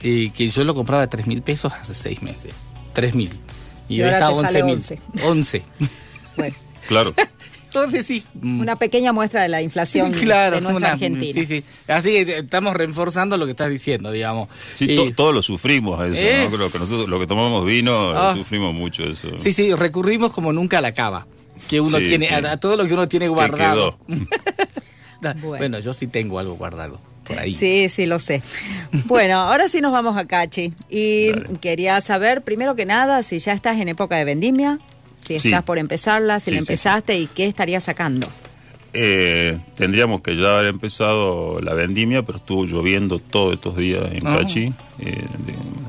eh, 0.00 0.30
que 0.36 0.50
yo 0.50 0.64
lo 0.64 0.74
compraba 0.74 1.04
a 1.04 1.10
3 1.10 1.26
mil 1.26 1.42
pesos 1.42 1.72
hace 1.72 1.94
6 1.94 2.22
meses. 2.22 2.52
3 2.92 3.14
mil. 3.14 3.30
Y, 3.88 3.96
Y 3.96 4.02
hoy 4.02 4.10
ahora 4.10 4.16
está 4.18 4.26
a 4.26 4.30
te 4.30 4.34
11 4.34 4.46
sale 4.52 4.64
mil. 4.64 4.74
11. 4.74 5.00
11. 5.24 5.62
Bueno, 6.36 6.54
Claro. 6.88 7.14
Entonces 7.72 8.06
sí. 8.06 8.24
mm, 8.40 8.60
una 8.60 8.76
pequeña 8.76 9.12
muestra 9.12 9.42
de 9.42 9.48
la 9.48 9.62
inflación 9.62 10.12
claro, 10.12 10.56
de 10.56 10.62
nuestra 10.62 10.76
una- 10.76 10.92
Argentina. 10.92 11.32
Sí, 11.34 11.46
sí. 11.46 11.64
Así 11.88 12.24
que 12.24 12.38
estamos 12.38 12.74
reforzando 12.74 13.36
lo 13.36 13.44
que 13.46 13.52
estás 13.52 13.70
diciendo, 13.70 14.10
digamos. 14.10 14.48
Sí, 14.74 14.86
Y- 14.90 14.96
to- 14.96 15.12
todos 15.14 15.34
lo 15.34 15.42
sufrimos 15.42 16.00
a 16.00 16.06
eso, 16.08 16.20
Eh. 16.20 16.46
¿no? 16.50 16.56
Creo 16.56 16.70
que 16.72 16.78
nosotros 16.78 17.08
lo 17.08 17.18
que 17.20 17.26
tomamos 17.26 17.64
vino 17.64 18.10
Ah. 18.10 18.32
lo 18.32 18.38
sufrimos 18.42 18.74
mucho 18.74 19.04
eso. 19.04 19.28
Sí, 19.40 19.52
sí, 19.52 19.72
recurrimos 19.74 20.32
como 20.32 20.52
nunca 20.52 20.78
a 20.78 20.80
la 20.80 20.92
cava. 20.92 21.26
Que 21.68 21.80
uno 21.80 21.98
Sí, 21.98 22.08
tiene, 22.08 22.28
sí. 22.28 22.34
A, 22.34 22.52
a 22.52 22.56
todo 22.56 22.76
lo 22.76 22.86
que 22.86 22.94
uno 22.94 23.08
tiene 23.08 23.28
guardado. 23.28 23.98
Bueno. 25.22 25.40
Bueno. 25.42 25.78
yo 25.80 25.92
sí 25.92 26.06
tengo 26.06 26.38
algo 26.38 26.54
guardado 26.56 26.98
por 27.24 27.38
ahí. 27.38 27.54
Sí, 27.54 27.88
sí, 27.90 28.06
lo 28.06 28.18
sé. 28.18 28.42
Bueno, 29.04 29.34
ahora 29.40 29.68
sí 29.68 29.80
nos 29.82 29.92
vamos 29.92 30.16
a 30.16 30.24
Cachi. 30.26 30.72
Y 30.88 31.30
Dale. 31.30 31.58
quería 31.60 32.00
saber, 32.00 32.42
primero 32.42 32.74
que 32.74 32.86
nada, 32.86 33.22
si 33.22 33.38
ya 33.38 33.52
estás 33.52 33.78
en 33.78 33.88
época 33.88 34.16
de 34.16 34.24
vendimia, 34.24 34.78
si 35.24 35.38
Sí. 35.38 35.48
estás 35.48 35.62
por 35.64 35.78
empezarla, 35.78 36.40
si 36.40 36.46
Sí, 36.46 36.50
la 36.52 36.56
sí, 36.56 36.60
empezaste 36.62 37.18
y 37.18 37.26
qué 37.26 37.46
estarías 37.46 37.84
sacando. 37.84 38.26
Eh, 38.92 39.56
tendríamos 39.76 40.20
que 40.20 40.36
ya 40.36 40.58
haber 40.58 40.66
empezado 40.70 41.60
la 41.60 41.74
vendimia, 41.74 42.24
pero 42.24 42.38
estuvo 42.38 42.64
lloviendo 42.66 43.20
todos 43.20 43.54
estos 43.54 43.76
días 43.76 44.02
en 44.12 44.26
Ah. 44.26 44.38
Cachi. 44.38 44.72
Eh, 44.98 45.24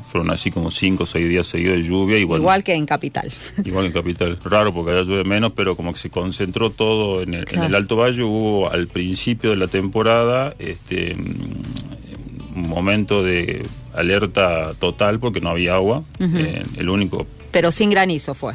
fueron 0.08 0.30
así 0.30 0.52
como 0.52 0.70
cinco 0.70 1.04
o 1.04 1.06
seis 1.08 1.28
días 1.28 1.48
seguidos 1.48 1.78
de 1.78 1.84
lluvia. 1.84 2.18
Igual 2.20 2.64
que 2.64 2.74
en 2.76 2.86
Capital. 2.86 3.32
Igual 3.66 3.88
en 3.88 3.92
Capital. 3.92 4.38
Raro 4.44 4.72
porque 4.74 4.92
allá 4.92 5.02
llueve 5.04 5.24
menos, 5.24 5.54
pero 5.56 5.76
como 5.76 5.94
que 5.94 6.00
se 6.00 6.10
concentró 6.12 6.70
todo 6.70 7.24
en 7.24 7.34
el, 7.34 7.46
en 7.50 7.64
el 7.64 7.74
Alto 7.74 7.96
Valle. 7.96 8.22
Hubo 8.24 8.70
al 8.70 8.88
principio 8.88 9.50
de 9.52 9.56
la 9.56 9.68
temporada 9.68 10.54
este, 10.60 11.16
un 11.16 12.68
momento 12.70 13.24
de 13.24 13.66
alerta 13.94 14.74
total 14.76 15.20
porque 15.20 15.42
no 15.42 15.50
había 15.50 15.76
agua. 15.76 16.04
Eh, 16.20 16.64
el 16.78 16.90
único 16.90 17.26
Pero 17.52 17.72
sin 17.72 17.90
granizo 17.90 18.36
fue. 18.36 18.54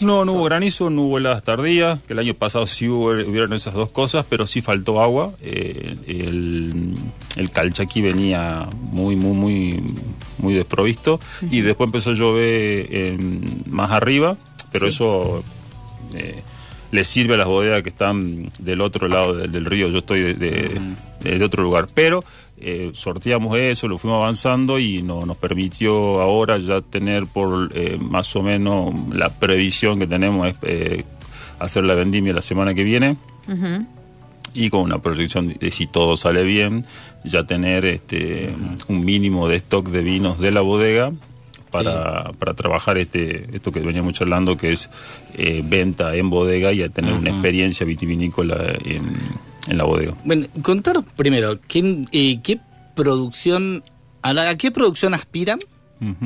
No, 0.00 0.24
no 0.24 0.32
hubo 0.32 0.44
granizo, 0.44 0.90
no 0.90 1.02
hubo 1.02 1.18
heladas 1.18 1.44
tardías, 1.44 2.00
que 2.06 2.12
el 2.12 2.18
año 2.18 2.34
pasado 2.34 2.66
sí 2.66 2.88
hubo, 2.88 3.10
hubieron 3.10 3.52
esas 3.52 3.74
dos 3.74 3.90
cosas, 3.90 4.24
pero 4.28 4.46
sí 4.46 4.60
faltó 4.62 5.00
agua. 5.00 5.32
Eh, 5.42 5.96
el, 6.06 6.94
el 7.36 7.50
calchaquí 7.50 8.00
venía 8.00 8.68
muy, 8.92 9.16
muy, 9.16 9.32
muy, 9.34 9.82
muy 10.38 10.54
desprovisto 10.54 11.20
y 11.50 11.60
después 11.60 11.88
empezó 11.88 12.10
a 12.10 12.14
llover 12.14 12.94
en- 12.94 13.62
más 13.66 13.90
arriba, 13.92 14.36
pero 14.72 14.86
Sí. 14.86 14.94
eso 14.94 15.42
eh, 16.14 16.42
le 16.90 17.04
sirve 17.04 17.34
a 17.34 17.36
las 17.36 17.46
bodegas 17.48 17.82
que 17.82 17.88
están 17.90 18.48
del 18.58 18.80
otro 18.80 19.08
lado 19.08 19.34
del, 19.34 19.52
del 19.52 19.64
río. 19.64 19.88
Yo 19.88 19.98
estoy 19.98 20.20
de, 20.20 20.34
de- 20.34 20.80
de- 21.20 21.38
de 21.38 21.44
otro 21.44 21.62
lugar, 21.62 21.88
pero 21.92 22.22
eh, 22.60 22.90
sorteamos 22.94 23.58
eso, 23.58 23.88
lo 23.88 23.98
fuimos 23.98 24.22
avanzando 24.22 24.78
y 24.78 25.02
no, 25.02 25.26
nos 25.26 25.36
permitió 25.36 26.20
ahora 26.22 26.58
ya 26.58 26.80
tener 26.80 27.26
por 27.26 27.70
eh, 27.74 27.98
más 28.00 28.34
o 28.36 28.42
menos 28.42 28.94
la 29.12 29.28
previsión 29.30 29.98
que 29.98 30.06
tenemos 30.06 30.46
es 30.48 30.54
eh, 30.62 31.04
hacer 31.58 31.84
la 31.84 31.94
vendimia 31.94 32.32
la 32.32 32.42
semana 32.42 32.72
que 32.74 32.84
viene. 32.84 33.16
Y 34.54 34.70
con 34.70 34.80
una 34.82 35.00
proyección 35.00 35.48
de 35.48 35.70
si 35.70 35.86
todo 35.86 36.16
sale 36.16 36.42
bien, 36.42 36.84
ya 37.24 37.44
tener 37.44 37.84
este 37.84 38.54
un 38.88 39.04
mínimo 39.04 39.46
de 39.48 39.56
stock 39.56 39.88
de 39.88 40.02
vinos 40.02 40.38
de 40.38 40.50
la 40.52 40.60
bodega 40.62 41.12
para, 41.70 42.32
para 42.38 42.54
trabajar 42.54 42.98
este 42.98 43.46
esto 43.54 43.70
que 43.72 43.80
veníamos 43.80 44.12
charlando 44.14 44.56
que 44.56 44.72
es 44.72 44.88
eh, 45.36 45.62
venta 45.64 46.14
en 46.16 46.30
bodega 46.30 46.72
y 46.72 46.82
a 46.82 46.88
tener 46.88 47.14
una 47.14 47.30
experiencia 47.30 47.84
vitivinícola 47.86 48.56
en, 48.84 49.02
en 49.68 49.76
la 49.78 49.84
bodega. 49.84 50.14
Bueno, 50.24 50.46
contaros 50.62 51.04
primero, 51.16 51.58
¿qué, 51.68 52.04
eh, 52.12 52.40
qué 52.42 52.58
producción, 52.94 53.82
a, 54.22 54.32
la- 54.34 54.50
a 54.50 54.56
qué 54.56 54.70
producción 54.70 55.14
aspiran? 55.14 55.58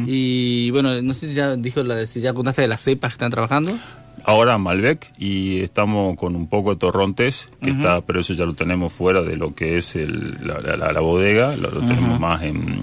Y 0.06 0.70
bueno, 0.70 1.00
no 1.00 1.14
sé 1.14 1.28
si 1.28 1.32
ya 1.34 1.56
dijo 1.56 1.82
la, 1.82 2.04
si 2.06 2.20
ya 2.20 2.34
contaste 2.34 2.60
de 2.60 2.68
las 2.68 2.82
cepas 2.82 3.12
que 3.12 3.14
están 3.14 3.30
trabajando. 3.30 3.72
Ahora 4.24 4.58
Malbec 4.58 5.10
y 5.18 5.60
estamos 5.62 6.14
con 6.16 6.36
un 6.36 6.46
poco 6.46 6.70
de 6.74 6.76
Torrontés, 6.78 7.48
que 7.62 7.70
está, 7.70 8.02
pero 8.02 8.20
eso 8.20 8.34
ya 8.34 8.44
lo 8.44 8.52
tenemos 8.52 8.92
fuera 8.92 9.22
de 9.22 9.36
lo 9.36 9.54
que 9.54 9.78
es 9.78 9.96
el- 9.96 10.36
la, 10.46 10.60
la- 10.60 10.76
la- 10.76 10.92
la 10.92 11.00
bodega, 11.00 11.56
lo, 11.56 11.70
lo 11.70 11.80
tenemos 11.80 12.20
más 12.20 12.42
en, 12.42 12.80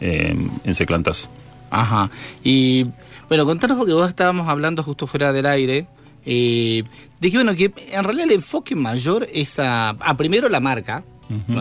en, 0.00 0.50
en 0.64 0.74
Seclantas. 0.74 1.28
Ajá. 1.74 2.10
Y 2.42 2.86
bueno, 3.28 3.44
contanos 3.44 3.76
porque 3.76 3.92
vos 3.92 4.08
estábamos 4.08 4.48
hablando 4.48 4.82
justo 4.82 5.06
fuera 5.06 5.32
del 5.32 5.46
aire. 5.46 5.86
Eh, 6.26 6.84
que 7.20 7.30
bueno, 7.30 7.54
que 7.54 7.72
en 7.92 8.04
realidad 8.04 8.26
el 8.26 8.32
enfoque 8.32 8.74
mayor 8.74 9.26
es 9.32 9.58
a, 9.58 9.90
a 9.90 10.16
primero 10.16 10.48
la 10.48 10.60
marca. 10.60 11.04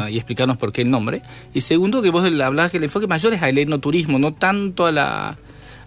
Y 0.09 0.17
explicarnos 0.17 0.57
por 0.57 0.71
qué 0.71 0.81
el 0.81 0.91
nombre. 0.91 1.23
Y 1.53 1.61
segundo, 1.61 2.01
que 2.01 2.11
vos 2.11 2.23
hablabas 2.23 2.69
que 2.69 2.77
el 2.77 2.83
enfoque 2.83 3.07
mayor 3.07 3.33
es 3.33 3.41
al 3.41 3.57
enoturismo, 3.57 4.19
no 4.19 4.33
tanto 4.33 4.85
a 4.85 4.91
la, 4.91 5.37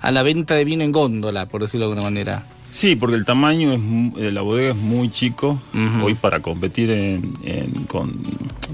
a 0.00 0.10
la 0.10 0.22
venta 0.24 0.54
de 0.54 0.64
vino 0.64 0.82
en 0.82 0.90
góndola, 0.90 1.46
por 1.46 1.62
decirlo 1.62 1.86
de 1.86 1.92
alguna 1.92 2.10
manera. 2.10 2.42
Sí, 2.76 2.94
porque 2.94 3.16
el 3.16 3.24
tamaño 3.24 3.72
es 3.72 3.78
mu- 3.80 4.14
de 4.18 4.30
la 4.30 4.42
bodega 4.42 4.72
es 4.72 4.76
muy 4.76 5.08
chico. 5.10 5.58
Hoy 6.02 6.12
para 6.12 6.40
competir 6.40 6.90
en, 6.90 7.32
en- 7.42 7.84
con, 7.84 8.12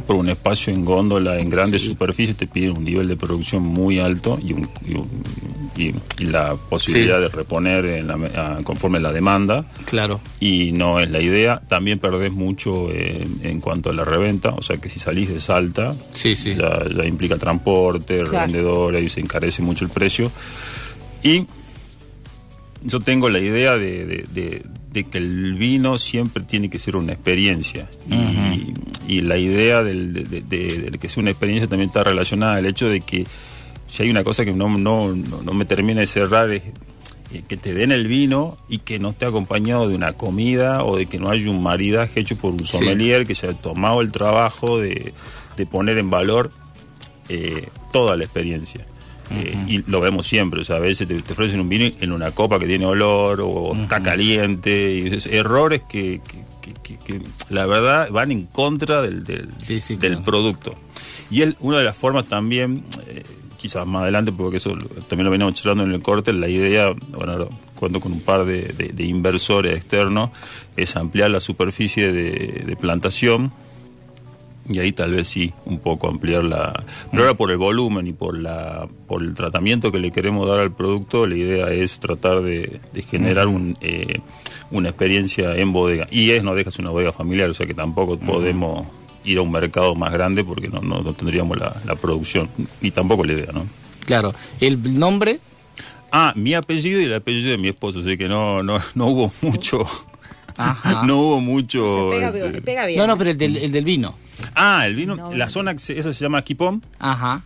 por 0.08 0.16
un 0.16 0.28
espacio 0.28 0.72
en 0.74 0.84
góndola 0.84 1.38
en 1.38 1.48
grandes 1.48 1.82
Sí. 1.82 1.86
superficies 1.88 2.36
te 2.36 2.48
piden 2.48 2.76
un 2.78 2.82
nivel 2.84 3.06
de 3.06 3.14
producción 3.16 3.62
muy 3.62 4.00
alto 4.00 4.40
y, 4.44 4.54
un- 4.54 4.68
y 4.84 4.94
un- 4.94 5.08
y- 5.76 5.94
y 6.20 6.26
la 6.26 6.56
posibilidad 6.56 7.18
Sí. 7.18 7.22
de 7.22 7.28
reponer 7.28 7.84
en 7.86 8.08
la 8.08 8.16
me- 8.16 8.26
a- 8.36 8.58
conforme 8.64 8.98
la 8.98 9.12
demanda. 9.12 9.66
Claro. 9.84 10.20
Y 10.40 10.72
no 10.72 10.98
es 10.98 11.08
la 11.08 11.20
idea. 11.20 11.62
También 11.68 12.00
perdés 12.00 12.32
mucho 12.32 12.90
en, 12.90 13.38
en 13.44 13.60
cuanto 13.60 13.90
a 13.90 13.92
la 13.92 14.02
reventa. 14.02 14.48
O 14.50 14.62
sea 14.62 14.78
que 14.78 14.88
si 14.88 14.98
salís 14.98 15.28
de 15.28 15.38
Salta, 15.38 15.94
Sí, 16.12 16.34
sí. 16.34 16.54
ya, 16.56 16.88
ya 16.92 17.04
implica 17.06 17.36
transporte, 17.38 18.16
Claro. 18.16 18.30
revendedores 18.32 19.04
y 19.04 19.08
se 19.10 19.20
encarece 19.20 19.62
mucho 19.62 19.84
el 19.84 19.92
precio. 19.92 20.32
Y 21.22 21.46
yo 22.84 23.00
tengo 23.00 23.28
la 23.28 23.38
idea 23.38 23.76
de, 23.78 24.04
de- 24.06 24.26
de- 24.32 24.62
de 24.92 25.04
que 25.04 25.16
el 25.18 25.54
vino 25.54 25.96
siempre 25.96 26.42
tiene 26.44 26.68
que 26.68 26.78
ser 26.78 26.96
una 26.96 27.12
experiencia. 27.14 27.88
Y, 28.10 28.74
y 29.16 29.20
la 29.22 29.38
idea 29.38 29.82
del, 29.82 30.12
de, 30.48 30.98
que 31.00 31.08
sea 31.08 31.22
una 31.22 31.30
experiencia 31.30 31.66
también 31.66 31.88
está 31.88 32.04
relacionada 32.04 32.56
al 32.56 32.66
hecho 32.66 32.88
de 32.90 33.00
que 33.00 33.26
si 33.86 34.02
hay 34.02 34.10
una 34.10 34.22
cosa 34.22 34.44
que 34.44 34.52
no, 34.52 34.68
no, 34.76 35.14
no, 35.14 35.42
no 35.42 35.54
me 35.54 35.64
termina 35.64 36.00
de 36.02 36.06
cerrar 36.06 36.50
es 36.50 36.62
eh, 37.32 37.42
que 37.48 37.56
te 37.56 37.72
den 37.72 37.90
el 37.90 38.06
vino 38.06 38.58
y 38.68 38.78
que 38.78 38.98
no 38.98 39.10
esté 39.10 39.24
acompañado 39.24 39.88
de 39.88 39.94
una 39.94 40.12
comida 40.12 40.84
o 40.84 40.98
de 40.98 41.06
que 41.06 41.18
no 41.18 41.30
haya 41.30 41.50
un 41.50 41.62
maridaje 41.62 42.20
hecho 42.20 42.36
por 42.36 42.52
un 42.52 42.66
sommelier 42.66 43.26
que 43.26 43.34
se 43.34 43.46
ha 43.48 43.54
tomado 43.54 44.02
el 44.02 44.12
trabajo 44.12 44.78
de, 44.78 45.14
de 45.56 45.66
poner 45.66 45.96
en 45.96 46.10
valor 46.10 46.50
eh, 47.30 47.66
toda 47.94 48.16
la 48.18 48.24
experiencia. 48.24 48.86
Eh, 49.34 49.56
y 49.68 49.90
lo 49.90 50.00
vemos 50.00 50.26
siempre, 50.26 50.60
o 50.60 50.64
sea, 50.64 50.76
a 50.76 50.80
veces 50.80 51.06
te, 51.08 51.20
te 51.22 51.32
ofrecen 51.32 51.60
un 51.60 51.68
vino 51.68 51.84
en 52.00 52.12
una 52.12 52.30
copa 52.32 52.58
que 52.58 52.66
tiene 52.66 52.86
olor 52.86 53.40
o 53.42 53.74
está 53.74 54.02
caliente, 54.02 54.94
y 54.96 55.06
es- 55.14 55.26
errores 55.26 55.82
que, 55.88 56.20
que- 56.26 56.44
que- 56.60 56.96
que- 56.96 56.98
que 57.20 57.22
la 57.48 57.66
verdad 57.66 58.10
van 58.10 58.30
en 58.32 58.46
contra 58.46 59.02
del, 59.02 59.24
del, 59.24 59.48
Sí, 59.60 59.80
sí, 59.80 59.96
del 59.96 60.12
claro. 60.12 60.24
producto. 60.24 60.74
Y 61.30 61.42
él, 61.42 61.56
una 61.60 61.78
de 61.78 61.84
las 61.84 61.96
formas 61.96 62.26
también, 62.26 62.84
eh, 63.08 63.22
quizás 63.56 63.86
más 63.86 64.02
adelante, 64.02 64.32
porque 64.32 64.58
eso 64.58 64.76
también 65.08 65.24
lo 65.24 65.30
veníamos 65.30 65.54
charlando 65.54 65.84
en 65.84 65.92
el 65.92 66.02
corte, 66.02 66.32
la 66.32 66.48
idea, 66.48 66.92
bueno, 67.10 67.48
cuento 67.76 68.00
con 68.00 68.12
un 68.12 68.20
par 68.20 68.44
de, 68.44 68.62
de- 68.62 68.88
de 68.88 69.04
inversores 69.04 69.76
externos, 69.76 70.30
es 70.76 70.94
ampliar 70.96 71.30
la 71.30 71.40
superficie 71.40 72.12
de, 72.12 72.64
de 72.66 72.76
plantación 72.76 73.52
y 74.68 74.78
ahí 74.78 74.92
tal 74.92 75.12
vez 75.12 75.28
sí 75.28 75.52
un 75.66 75.78
poco 75.80 76.08
ampliar 76.08 76.44
la 76.44 76.72
pero 77.10 77.24
ahora 77.24 77.36
por 77.36 77.50
el 77.50 77.56
volumen 77.58 78.06
y 78.06 78.12
por 78.12 78.38
la 78.38 78.86
por 79.08 79.22
el 79.22 79.34
tratamiento 79.34 79.90
que 79.90 79.98
le 79.98 80.12
queremos 80.12 80.48
dar 80.48 80.60
al 80.60 80.72
producto 80.72 81.26
la 81.26 81.34
idea 81.36 81.70
es 81.72 81.98
tratar 81.98 82.42
de, 82.42 82.80
de 82.92 83.02
generar 83.02 83.48
un, 83.48 83.76
eh, 83.80 84.20
una 84.70 84.90
experiencia 84.90 85.56
en 85.56 85.72
bodega 85.72 86.06
y 86.12 86.30
es 86.30 86.44
no 86.44 86.54
dejas 86.54 86.78
una 86.78 86.90
bodega 86.90 87.12
familiar 87.12 87.50
o 87.50 87.54
sea 87.54 87.66
que 87.66 87.74
tampoco 87.74 88.18
podemos 88.18 88.86
ir 89.24 89.38
a 89.38 89.42
un 89.42 89.50
mercado 89.50 89.94
más 89.96 90.12
grande 90.12 90.44
porque 90.44 90.68
no, 90.68 90.80
no, 90.80 91.02
no 91.02 91.12
tendríamos 91.12 91.58
la, 91.58 91.74
la 91.84 91.96
producción 91.96 92.48
y 92.80 92.90
tampoco 92.92 93.24
la 93.24 93.32
idea 93.32 93.52
no 93.52 93.66
Claro. 94.06 94.34
El 94.60 94.98
nombre, 94.98 95.38
ah 96.10 96.32
mi 96.36 96.54
apellido 96.54 97.00
y 97.00 97.04
el 97.04 97.14
apellido 97.14 97.50
de 97.50 97.58
mi 97.58 97.68
esposo 97.68 98.00
así 98.00 98.16
que 98.16 98.28
no 98.28 98.62
no, 98.62 98.80
no 98.94 99.06
hubo 99.06 99.32
mucho 99.42 99.84
Ajá. 100.56 101.02
no 101.06 101.18
hubo 101.18 101.40
mucho 101.40 102.10
Se 102.12 102.16
pega, 102.16 102.28
este, 102.28 102.50
bien, 102.50 102.62
pega 102.62 102.86
bien. 102.86 102.98
no, 102.98 103.06
no, 103.06 103.18
pero 103.18 103.30
el 103.30 103.38
del, 103.38 103.56
el 103.56 103.72
del 103.72 103.84
vino. 103.84 104.14
Ah 104.54 104.84
el 104.86 104.94
vino 104.94 105.16
No, 105.16 105.32
la 105.32 105.48
zona 105.48 105.72
esa 105.72 106.12
se 106.12 106.20
llama 106.24 106.42
Quipón 106.42 106.82
Ajá. 106.98 107.42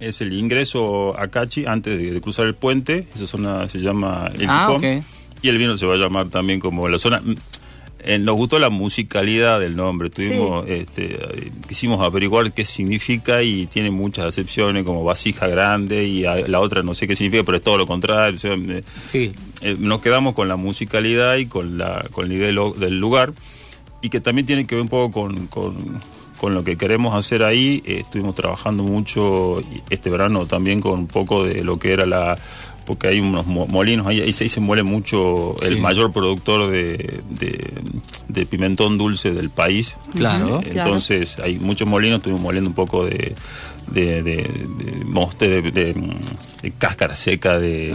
es 0.00 0.20
el 0.20 0.32
ingreso 0.32 1.18
a 1.18 1.28
Cachi 1.28 1.66
antes 1.66 1.98
de, 1.98 2.10
de 2.12 2.20
cruzar 2.20 2.46
el 2.46 2.54
puente. 2.54 3.06
Esa 3.14 3.26
zona 3.26 3.68
se 3.68 3.78
llama 3.78 4.30
El 4.34 4.46
Ah, 4.48 4.68
Quipón. 4.76 5.04
Y 5.42 5.48
el 5.48 5.58
vino 5.58 5.76
se 5.76 5.86
va 5.86 5.94
a 5.94 5.98
llamar 5.98 6.28
también 6.28 6.60
como 6.60 6.88
la 6.88 6.98
zona. 6.98 7.20
mm, 7.20 7.34
eh, 8.08 8.18
nos 8.20 8.36
gustó 8.36 8.58
la 8.60 8.70
musicalidad 8.70 9.58
del 9.58 9.74
nombre. 9.74 10.10
Tuvimos, 10.10 10.64
este, 10.68 11.18
quisimos 11.66 12.00
averiguar 12.00 12.52
qué 12.52 12.64
significa 12.64 13.42
y 13.42 13.66
tiene 13.66 13.90
muchas 13.90 14.26
acepciones 14.26 14.84
como 14.84 15.02
vasija 15.02 15.48
grande 15.48 16.04
y 16.06 16.24
a- 16.24 16.46
la 16.46 16.60
otra 16.60 16.82
no 16.84 16.94
sé 16.94 17.08
qué 17.08 17.16
significa, 17.16 17.42
pero 17.44 17.56
es 17.58 17.64
todo 17.64 17.78
lo 17.78 17.86
contrario. 17.86 18.36
O 18.36 18.40
sea, 18.40 18.54
eh, 18.54 18.84
Sí. 19.10 19.32
eh, 19.62 19.76
nos 19.78 20.00
quedamos 20.02 20.34
con 20.34 20.46
la 20.46 20.56
musicalidad 20.56 21.36
y 21.36 21.46
con 21.46 21.78
la, 21.78 22.04
con 22.12 22.28
la 22.28 22.34
idea 22.34 22.46
del 22.76 22.98
lugar 23.00 23.32
y 24.02 24.08
que 24.08 24.20
también 24.20 24.46
tiene 24.46 24.66
que 24.66 24.74
ver 24.76 24.82
un 24.82 24.88
poco 24.88 25.10
con, 25.22 25.46
con- 25.48 26.00
con 26.38 26.54
lo 26.54 26.62
que 26.64 26.76
queremos 26.76 27.14
hacer 27.14 27.42
ahí. 27.42 27.82
Eh, 27.86 28.00
estuvimos 28.00 28.34
trabajando 28.34 28.82
mucho 28.82 29.62
este 29.90 30.10
verano 30.10 30.46
también 30.46 30.80
con 30.80 30.92
un 31.00 31.06
poco 31.06 31.44
de 31.44 31.62
lo 31.64 31.78
que 31.78 31.92
era 31.92 32.06
la... 32.06 32.38
porque 32.86 33.08
hay 33.08 33.20
unos 33.20 33.46
mo- 33.46 33.66
molinos 33.66 34.06
ahí, 34.06 34.20
ahí 34.20 34.32
se, 34.32 34.60
muele 34.60 34.82
mucho 34.84 35.56
el 35.62 35.74
Sí. 35.74 35.80
mayor 35.80 36.12
productor 36.12 36.70
de, 36.70 37.20
de- 37.30 37.74
de 38.28 38.46
pimentón 38.46 38.96
dulce 38.98 39.32
del 39.32 39.50
país. 39.50 39.96
Claro. 40.14 40.60
Eh, 40.64 40.70
Entonces 40.74 41.38
hay 41.40 41.58
muchos 41.58 41.88
molinos, 41.88 42.18
estuvimos 42.18 42.42
moliendo 42.42 42.68
un 42.70 42.74
poco 42.74 43.04
de, 43.04 43.34
de, 43.92 44.22
de, 44.22 44.36
de 44.36 45.04
moste, 45.04 45.48
de, 45.48 45.62
de, 45.70 45.94
de 46.62 46.70
cáscara 46.78 47.16
seca 47.16 47.58
de, 47.58 47.92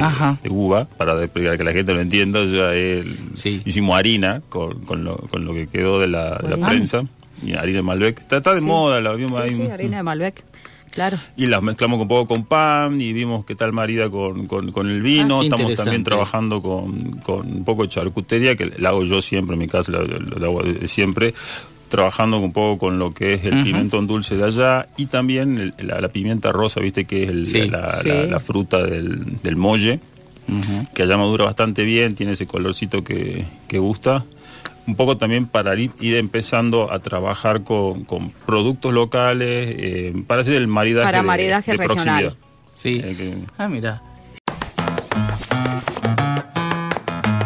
uva, 0.50 0.86
para 0.98 1.21
explicar 1.24 1.57
que 1.57 1.63
la 1.63 1.71
gente 1.74 1.93
lo 1.93 2.01
entienda. 2.01 2.43
Ya 2.45 2.74
el- 2.74 3.17
Sí. 3.36 3.62
Hicimos 3.65 3.95
harina 3.98 4.41
con, 4.50 4.79
con 4.81 5.03
lo, 5.03 5.15
con 5.17 5.45
lo 5.45 5.53
que 5.53 5.67
quedó 5.67 6.00
de 6.00 6.07
la, 6.07 6.36
de 6.38 6.50
la 6.50 6.53
Harina. 6.55 6.67
prensa. 6.69 7.03
Y 7.43 7.53
harina 7.53 7.77
de 7.77 7.81
Malbec. 7.83 8.19
Está, 8.19 8.38
está 8.38 8.53
de 8.53 8.60
Sí. 8.62 8.65
moda, 8.65 9.01
la 9.01 9.13
vimos 9.13 9.41
Sí, 9.43 9.50
ahí. 9.50 9.55
sí, 9.55 9.71
harina 9.71 9.98
de 9.98 10.03
Malbec. 10.03 10.43
Claro. 10.91 11.17
Y 11.38 11.45
las 11.45 11.62
mezclamos 11.62 12.01
un 12.01 12.07
poco 12.10 12.27
con 12.27 12.43
pan 12.43 13.00
y 13.00 13.13
vimos 13.13 13.45
qué 13.45 13.55
tal 13.55 13.71
marida 13.71 14.10
con, 14.10 14.45
con, 14.45 14.71
con 14.74 14.88
el 14.89 15.01
vino. 15.01 15.39
Ah, 15.39 15.43
Estamos 15.45 15.74
también 15.75 16.03
trabajando 16.03 16.62
con, 16.62 17.12
con 17.19 17.48
un 17.48 17.63
poco 17.63 17.83
de 17.83 17.89
charcutería, 17.89 18.55
que 18.57 18.71
la 18.77 18.89
hago 18.89 19.05
yo 19.05 19.21
siempre 19.21 19.53
en 19.53 19.60
mi 19.60 19.67
casa, 19.69 19.93
la, 19.93 20.00
hago 20.45 20.62
siempre. 20.88 21.33
Trabajando 21.88 22.39
un 22.39 22.51
poco 22.53 22.77
con 22.77 23.00
lo 23.00 23.13
que 23.13 23.33
es 23.36 23.45
el 23.45 23.63
pimentón 23.63 24.05
dulce 24.07 24.36
de 24.38 24.45
allá 24.45 24.88
y 24.98 25.05
también 25.07 25.57
el- 25.57 25.74
la, 25.88 26.00
la 26.01 26.07
pimienta 26.10 26.51
rosa, 26.51 26.79
viste 26.81 27.05
que 27.05 27.24
es 27.24 27.29
el- 27.29 27.48
Sí. 27.48 27.67
la, 27.69 27.89
Sí. 28.01 28.07
la- 28.10 28.24
la 28.27 28.39
fruta 28.39 28.83
del, 28.83 29.41
del 29.41 29.55
molle 29.55 30.00
que 30.93 31.03
allá 31.03 31.15
madura 31.17 31.45
bastante 31.45 31.83
bien, 31.86 32.15
tiene 32.15 32.33
ese 32.33 32.45
colorcito 32.48 33.01
que, 33.03 33.45
que 33.69 33.79
gusta. 33.79 34.25
Un 34.88 34.95
poco 34.95 35.17
también 35.17 35.45
para 35.45 35.75
ir, 35.75 35.91
ir 36.00 36.15
empezando 36.15 36.91
a 36.91 37.00
trabajar 37.00 37.63
con, 37.63 38.03
con 38.03 38.31
productos 38.31 38.93
locales, 38.93 39.75
eh, 39.77 40.13
para 40.27 40.41
hacer 40.41 40.55
el 40.55 40.67
maridaje, 40.67 41.05
Para 41.05 41.19
de- 41.19 41.23
maridaje 41.27 41.71
de 41.71 41.77
regional. 41.77 42.21
proximidad. 42.23 42.35
Sí. 42.75 43.01
Eh, 43.03 43.15
que- 43.15 43.38
Ah, 43.57 43.69
mira. 43.69 44.01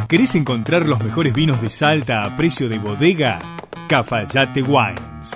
¿Querés 0.08 0.36
encontrar 0.36 0.88
los 0.88 1.04
mejores 1.04 1.34
vinos 1.34 1.62
de 1.62 1.70
Salta 1.70 2.24
a 2.24 2.36
precio 2.36 2.70
de 2.70 2.78
bodega? 2.80 3.40
Cafayate 3.90 4.62
Wines. 4.64 5.32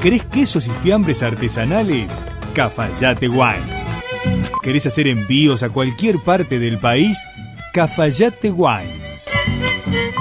¿Querés 0.00 0.24
quesos 0.24 0.66
y 0.66 0.70
fiambres 0.70 1.22
artesanales? 1.22 2.18
Cafayate 2.54 3.28
Wines. 3.28 3.70
¿Querés 4.62 4.86
hacer 4.86 5.08
envíos 5.08 5.62
a 5.62 5.68
cualquier 5.68 6.18
parte 6.22 6.58
del 6.58 6.78
país? 6.78 7.18
Cafayate 7.74 8.50
Wines. 8.50 9.09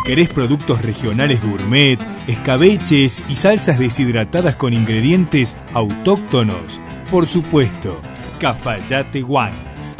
¿Querés 0.05 0.29
productos 0.29 0.81
regionales 0.81 1.41
gourmet, 1.41 1.99
escabeches 2.27 3.23
y 3.29 3.35
salsas 3.35 3.77
deshidratadas 3.77 4.55
con 4.55 4.73
ingredientes 4.73 5.55
autóctonos? 5.73 6.81
Por 7.11 7.27
supuesto, 7.27 8.01
Cafayate 8.39 9.23
Wines. 9.23 9.95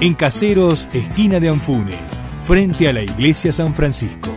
En 0.00 0.14
Caseros, 0.14 0.88
esquina 0.92 1.38
de 1.38 1.48
Anfunes, 1.48 2.20
frente 2.42 2.88
a 2.88 2.92
la 2.92 3.02
iglesia 3.02 3.52
San 3.52 3.74
Francisco. 3.74 4.30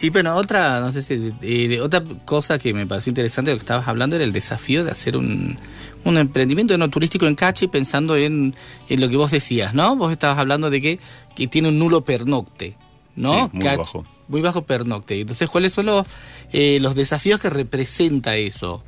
Y 0.00 0.10
bueno, 0.10 0.34
otra, 0.36 0.80
no 0.80 0.92
sé 0.92 1.02
si, 1.02 1.34
eh, 1.42 1.80
otra 1.80 2.02
cosa 2.24 2.58
que 2.58 2.72
me 2.72 2.86
pareció 2.86 3.10
interesante 3.10 3.50
de 3.50 3.56
lo 3.56 3.58
que 3.58 3.64
estabas 3.64 3.88
hablando 3.88 4.16
era 4.16 4.24
el 4.24 4.32
desafío 4.32 4.84
de 4.84 4.90
hacer 4.90 5.16
un, 5.16 5.58
un 6.06 6.16
emprendimiento 6.18 6.78
no 6.78 6.88
turístico 6.88 7.26
en 7.26 7.34
Cachi 7.34 7.66
pensando 7.66 8.16
en, 8.16 8.54
en, 8.88 9.00
lo 9.00 9.08
que 9.08 9.16
vos 9.16 9.32
decías, 9.32 9.74
¿no? 9.74 9.96
Vos 9.96 10.12
estabas 10.12 10.38
hablando 10.38 10.70
de 10.70 10.80
que, 10.80 11.00
que 11.34 11.48
tiene 11.48 11.68
un 11.68 11.78
nulo 11.78 12.02
pernocte, 12.02 12.76
¿no? 13.16 13.46
Sí, 13.46 13.50
muy 13.54 13.64
Cachi, 13.64 13.78
bajo. 13.78 14.06
Muy 14.28 14.40
bajo 14.40 14.62
pernocte. 14.62 15.20
Entonces, 15.20 15.50
¿cuáles 15.50 15.72
son 15.72 15.86
los, 15.86 16.06
eh, 16.52 16.78
los 16.80 16.94
desafíos 16.94 17.40
que 17.40 17.50
representa 17.50 18.36
eso? 18.36 18.84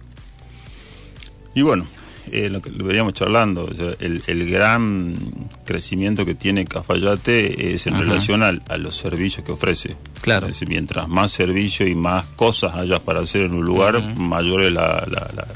Y 1.56 1.62
bueno, 1.62 1.86
eh, 2.30 2.48
lo 2.48 2.62
que 2.62 2.70
lo 2.70 2.84
veníamos 2.84 3.14
charlando, 3.14 3.64
o 3.64 3.74
sea, 3.74 3.88
el, 3.98 4.22
el, 4.28 4.48
gran 4.48 5.16
crecimiento 5.64 6.24
que 6.24 6.36
tiene 6.36 6.66
Cafayate 6.66 7.74
es 7.74 7.88
en 7.88 7.94
Ajá. 7.94 8.02
relación 8.02 8.44
a, 8.44 8.52
a, 8.68 8.76
los 8.76 8.94
servicios 8.94 9.44
que 9.44 9.50
ofrece. 9.50 9.96
Claro. 10.20 10.46
Es 10.46 10.52
decir, 10.52 10.68
mientras 10.68 11.08
más 11.08 11.32
servicio 11.32 11.84
y 11.84 11.96
más 11.96 12.26
cosas 12.36 12.76
hayas 12.76 13.00
para 13.00 13.20
hacer 13.20 13.42
en 13.42 13.54
un 13.54 13.64
lugar, 13.64 14.14
mayor 14.16 14.62
es 14.62 14.72
la, 14.72 15.04
la, 15.10 15.28
la 15.34 15.46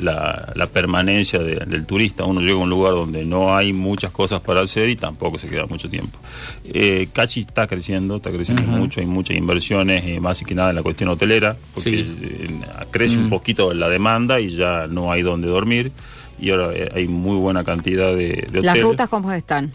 la, 0.00 0.52
la, 0.54 0.66
permanencia 0.66 1.38
de, 1.38 1.56
del 1.66 1.86
turista. 1.86 2.24
Uno 2.24 2.40
llega 2.40 2.54
a 2.54 2.62
un 2.62 2.70
lugar 2.70 2.92
donde 2.94 3.24
no 3.24 3.54
hay 3.54 3.72
muchas 3.72 4.10
cosas 4.10 4.40
para 4.40 4.60
hacer 4.60 4.88
y 4.88 4.96
tampoco 4.96 5.38
se 5.38 5.48
queda 5.48 5.66
mucho 5.66 5.88
tiempo. 5.88 6.18
Eh, 6.64 7.08
Cachi 7.12 7.40
está 7.40 7.66
creciendo, 7.66 8.16
está 8.16 8.30
creciendo 8.30 8.62
uh 8.64 8.66
-huh. 8.66 8.78
mucho, 8.78 9.00
hay 9.00 9.06
muchas 9.06 9.36
inversiones, 9.36 10.04
eh, 10.04 10.20
más 10.20 10.42
que 10.42 10.54
nada 10.54 10.70
en 10.70 10.76
la 10.76 10.82
cuestión 10.82 11.08
hotelera, 11.10 11.56
porque 11.74 12.04
sí. 12.04 12.18
eh, 12.22 12.60
crece 12.90 13.16
uh 13.16 13.20
-huh. 13.20 13.24
un 13.24 13.30
poquito 13.30 13.74
la 13.74 13.88
demanda 13.88 14.40
y 14.40 14.56
ya 14.56 14.86
no 14.86 15.12
hay 15.12 15.22
donde 15.22 15.48
dormir. 15.48 15.92
Y 16.38 16.50
ahora 16.50 16.70
eh, 16.74 16.88
hay 16.94 17.06
muy 17.06 17.36
buena 17.36 17.64
cantidad 17.64 18.14
de, 18.14 18.28
de 18.28 18.60
hoteles. 18.60 18.64
¿Las 18.64 18.80
rutas 18.80 19.08
cómo 19.08 19.30
están? 19.32 19.72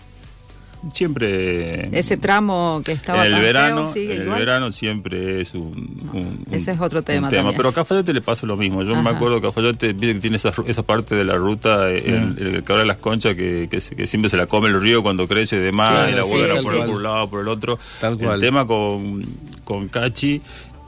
Siempre 0.92 1.98
ese 1.98 2.18
tramo 2.18 2.82
que 2.84 2.92
estaba 2.92 3.26
en 3.26 3.34
el 3.34 3.42
verano 3.42 3.88
feo, 3.88 4.12
en 4.12 4.22
el 4.22 4.30
verano 4.30 4.72
siempre 4.72 5.42
es 5.42 5.54
un, 5.54 6.10
un 6.14 6.46
ese 6.52 6.72
es 6.72 6.80
otro 6.80 7.02
tema, 7.02 7.30
tema. 7.30 7.52
pero 7.56 7.70
a 7.70 7.74
Cafayate 7.74 8.14
le 8.14 8.22
pasa 8.22 8.46
lo 8.46 8.58
mismo. 8.58 8.84
Yo 8.84 8.94
Ajá. 8.94 9.02
me 9.02 9.10
acuerdo 9.10 9.42
que 9.42 9.48
Cafayate 9.48 9.94
tiene 9.94 10.38
esa, 10.38 10.54
esa 10.68 10.84
parte 10.84 11.16
de 11.16 11.24
la 11.24 11.36
ruta 11.36 11.90
el, 11.90 12.38
el, 12.38 12.56
el 12.56 12.64
que 12.64 12.74
de 12.74 12.86
las 12.86 12.98
conchas 12.98 13.36
que, 13.36 13.68
que, 13.70 13.80
que, 13.80 14.08
siempre 14.08 14.30
se 14.30 14.38
la 14.38 14.48
come 14.48 14.70
el 14.70 14.80
río 14.82 15.02
cuando 15.02 15.28
crece 15.28 15.60
de 15.60 15.72
más 15.72 15.92
claro, 15.92 16.12
y 16.12 16.16
la 16.16 16.24
vuelven 16.24 16.52
sí, 16.52 16.58
a 16.58 16.62
poner 16.62 16.86
por 16.86 16.96
un 16.96 17.04
lado 17.04 17.30
por 17.30 17.42
el 17.42 17.48
otro. 17.48 17.80
Tal 18.00 18.20
el 18.20 18.40
tema 18.40 18.66
con, 18.66 19.26
con 19.64 19.88
Cachi 19.88 20.42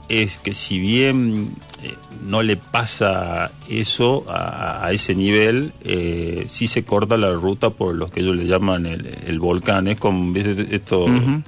es 0.08 0.38
que 0.38 0.54
si 0.54 0.78
bien 0.78 1.54
eh, 1.82 1.94
no 2.26 2.42
le 2.42 2.56
pasa 2.56 3.50
eso 3.68 4.24
a, 4.28 4.84
a 4.86 4.92
ese 4.92 5.14
nivel, 5.14 5.72
eh, 5.84 6.44
sí 6.48 6.66
se 6.66 6.82
corta 6.84 7.16
la 7.16 7.32
ruta 7.32 7.70
por 7.70 7.94
los 7.94 8.10
que 8.10 8.20
ellos 8.20 8.36
le 8.36 8.46
llaman 8.46 8.86
el, 8.86 9.06
el 9.26 9.38
volcán. 9.38 9.86
Es 9.88 9.98
como 9.98 10.32
¿viste? 10.32 10.74
esto 10.74 11.04
uh 11.04 11.08
-huh. 11.08 11.42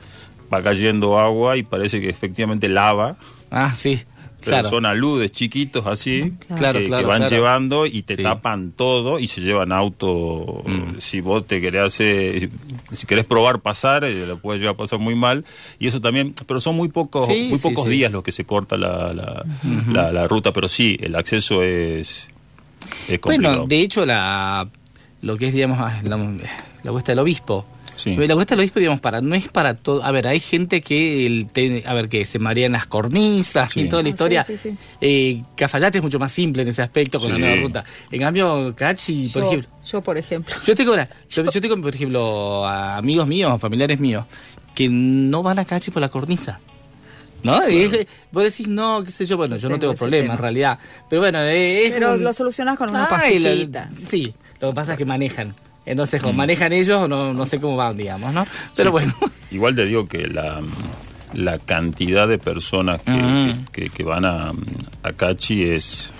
va 0.52 0.62
cayendo 0.62 1.18
agua 1.18 1.56
y 1.56 1.62
parece 1.62 2.00
que 2.00 2.08
efectivamente 2.08 2.68
lava. 2.68 3.16
Ah, 3.50 3.74
sí. 3.74 4.00
Pero 4.40 4.52
claro. 4.56 4.68
son 4.70 4.86
aludes 4.86 5.30
chiquitos 5.32 5.86
así 5.86 6.32
claro, 6.56 6.78
que, 6.78 6.86
claro, 6.86 7.02
que, 7.02 7.08
van 7.08 7.28
llevando 7.28 7.86
y 7.86 8.02
te 8.02 8.16
Sí. 8.16 8.22
tapan 8.22 8.72
todo 8.72 9.18
y 9.18 9.28
se 9.28 9.40
llevan 9.42 9.70
auto. 9.72 10.62
Mm. 10.66 10.98
Si 10.98 11.20
vos 11.20 11.46
te 11.46 11.60
querés 11.60 11.82
hacer, 11.82 12.48
si 12.92 13.06
querés 13.06 13.24
probar 13.24 13.60
pasar, 13.60 14.04
eh, 14.04 14.26
lo 14.26 14.38
puedes 14.38 14.60
llegar 14.60 14.74
a 14.74 14.76
pasar 14.78 14.98
muy 14.98 15.14
mal. 15.14 15.44
Y 15.78 15.86
eso 15.88 16.00
también, 16.00 16.34
pero 16.46 16.58
son 16.60 16.74
muy 16.76 16.88
pocos, 16.88 17.26
Sí, 17.26 17.48
muy 17.50 17.58
sí, 17.58 17.62
pocos 17.68 17.86
días 17.88 18.10
los 18.10 18.22
que 18.22 18.32
se 18.32 18.44
corta 18.44 18.76
la, 18.76 19.12
la, 19.12 19.44
la- 19.92 20.12
la 20.12 20.26
ruta, 20.26 20.52
pero 20.52 20.68
sí, 20.68 20.96
el 21.00 21.14
acceso 21.16 21.62
es, 21.62 22.28
es 23.08 23.18
complicado. 23.18 23.54
Bueno, 23.58 23.66
de 23.68 23.80
hecho, 23.80 24.06
la 24.06 24.68
lo 25.22 25.36
que 25.36 25.48
es, 25.48 25.52
digamos, 25.54 25.78
ah, 25.80 26.00
la, 26.04 26.16
la 26.82 26.90
cuesta 26.92 27.12
del 27.12 27.18
obispo. 27.18 27.66
Sí. 27.96 28.16
La 28.16 28.34
cuesta 28.34 28.54
del 28.54 28.60
obispo, 28.60 28.78
digamos, 28.78 29.00
para, 29.00 29.20
no 29.20 29.34
es 29.34 29.48
para 29.48 29.74
todo. 29.74 30.02
A 30.04 30.10
ver, 30.10 30.26
hay 30.26 30.40
gente 30.40 30.80
que, 30.80 31.26
el, 31.26 31.82
a 31.86 31.94
ver, 31.94 32.08
que 32.08 32.24
se 32.24 32.38
marea 32.38 32.66
en 32.66 32.72
las 32.72 32.86
cornisas 32.86 33.72
Sí. 33.72 33.82
y 33.82 33.88
toda 33.88 34.02
la 34.02 34.08
Ah, 34.08 34.10
historia. 34.10 34.44
sí, 34.44 34.56
sí, 34.56 34.70
sí. 34.70 34.76
Eh, 35.00 35.42
Cafayate 35.56 35.98
es 35.98 36.02
mucho 36.04 36.18
más 36.18 36.32
simple 36.32 36.62
en 36.62 36.68
ese 36.68 36.82
aspecto 36.82 37.18
con 37.20 37.32
la 37.32 37.38
nueva 37.38 37.60
ruta. 37.62 37.84
En 38.10 38.20
cambio, 38.20 38.74
Cachi, 38.76 39.28
por 39.28 39.42
yo, 39.42 39.48
ejemplo. 39.48 39.70
yo, 39.84 40.00
por 40.02 40.18
ejemplo. 40.18 40.54
Yo 40.66 40.74
tengo, 40.74 40.92
una- 40.94 41.08
yo, 41.28 41.50
yo 41.50 41.60
tengo, 41.60 41.76
por 41.80 41.94
ejemplo, 41.94 42.66
a 42.66 42.96
amigos 42.96 43.26
míos, 43.26 43.60
familiares 43.60 44.00
míos, 44.00 44.24
que 44.74 44.88
no 44.88 45.42
van 45.42 45.58
a 45.58 45.64
Cachi 45.64 45.90
por 45.90 46.00
la 46.00 46.08
cornisa. 46.08 46.60
¿No? 47.42 47.66
Y 47.70 47.78
es- 47.84 48.06
vos 48.32 48.44
decís, 48.44 48.68
no, 48.68 49.02
qué 49.02 49.10
sé 49.10 49.24
yo, 49.24 49.36
bueno, 49.38 49.56
Yo 49.56 49.62
yo 49.62 49.68
no 49.70 49.78
tengo 49.80 49.94
problema 49.94 50.24
tema. 50.24 50.34
en 50.34 50.40
realidad. 50.40 50.78
Pero 51.08 51.22
bueno, 51.22 51.38
eh, 51.40 51.86
es 51.86 51.92
Pero 51.92 52.12
un- 52.14 52.22
lo 52.22 52.32
solucionás 52.34 52.76
con 52.76 52.90
una 52.90 53.04
la- 53.04 53.08
pastillita. 53.08 53.88
sí, 54.08 54.34
lo 54.60 54.68
que 54.68 54.74
pasa 54.74 54.92
es 54.92 54.98
que 54.98 55.06
manejan. 55.06 55.54
Entonces, 55.90 56.22
como 56.22 56.34
manejan 56.34 56.72
ellos, 56.72 57.08
no, 57.08 57.34
no 57.34 57.46
sé 57.46 57.60
cómo 57.60 57.76
van, 57.76 57.96
digamos, 57.96 58.32
¿no? 58.32 58.44
Pero 58.76 58.90
Sí. 58.90 58.92
bueno. 58.92 59.14
Igual 59.50 59.74
te 59.74 59.86
digo 59.86 60.06
que 60.08 60.28
la, 60.28 60.60
la 61.34 61.58
cantidad 61.58 62.28
de 62.28 62.38
personas 62.38 63.00
que, 63.02 63.12
Ujú. 63.12 63.64
que, 63.72 63.82
que- 63.84 63.90
que 63.90 64.04
van 64.04 64.24
a, 64.24 64.52
a 65.02 65.12
Cachi 65.12 65.64
es 65.64 66.10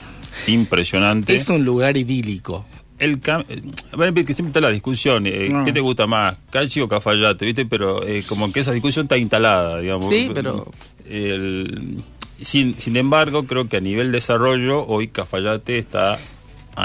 impresionante. 0.47 1.37
Es 1.37 1.49
un 1.49 1.65
lugar 1.65 1.97
idílico. 1.97 2.67
El 2.99 3.21
cam- 3.21 3.45
eh, 3.49 3.63
bueno, 3.97 4.13
que 4.13 4.35
siempre 4.35 4.49
está 4.51 4.61
la 4.61 4.69
discusión, 4.71 5.27
eh, 5.27 5.49
No. 5.51 5.65
¿qué 5.65 5.73
te 5.73 5.81
gusta 5.81 6.07
más, 6.07 6.37
Cachi 6.51 6.81
o 6.83 6.89
Cafayate? 6.89 7.47
¿Viste? 7.47 7.65
Pero 7.65 8.07
eh, 8.07 8.23
como 8.29 8.53
que 8.53 8.61
esa 8.61 8.73
discusión 8.73 9.05
está 9.05 9.17
instalada, 9.17 9.79
digamos. 9.81 10.09
Sí, 10.09 10.31
pero- 10.35 10.71
El- 11.09 12.03
sin, 12.35 12.79
sin 12.79 12.97
embargo, 12.97 13.45
creo 13.45 13.69
que 13.69 13.77
a 13.79 13.81
nivel 13.81 14.13
desarrollo, 14.13 14.87
hoy 14.87 15.09
Cafayate 15.09 15.79
está 15.79 16.19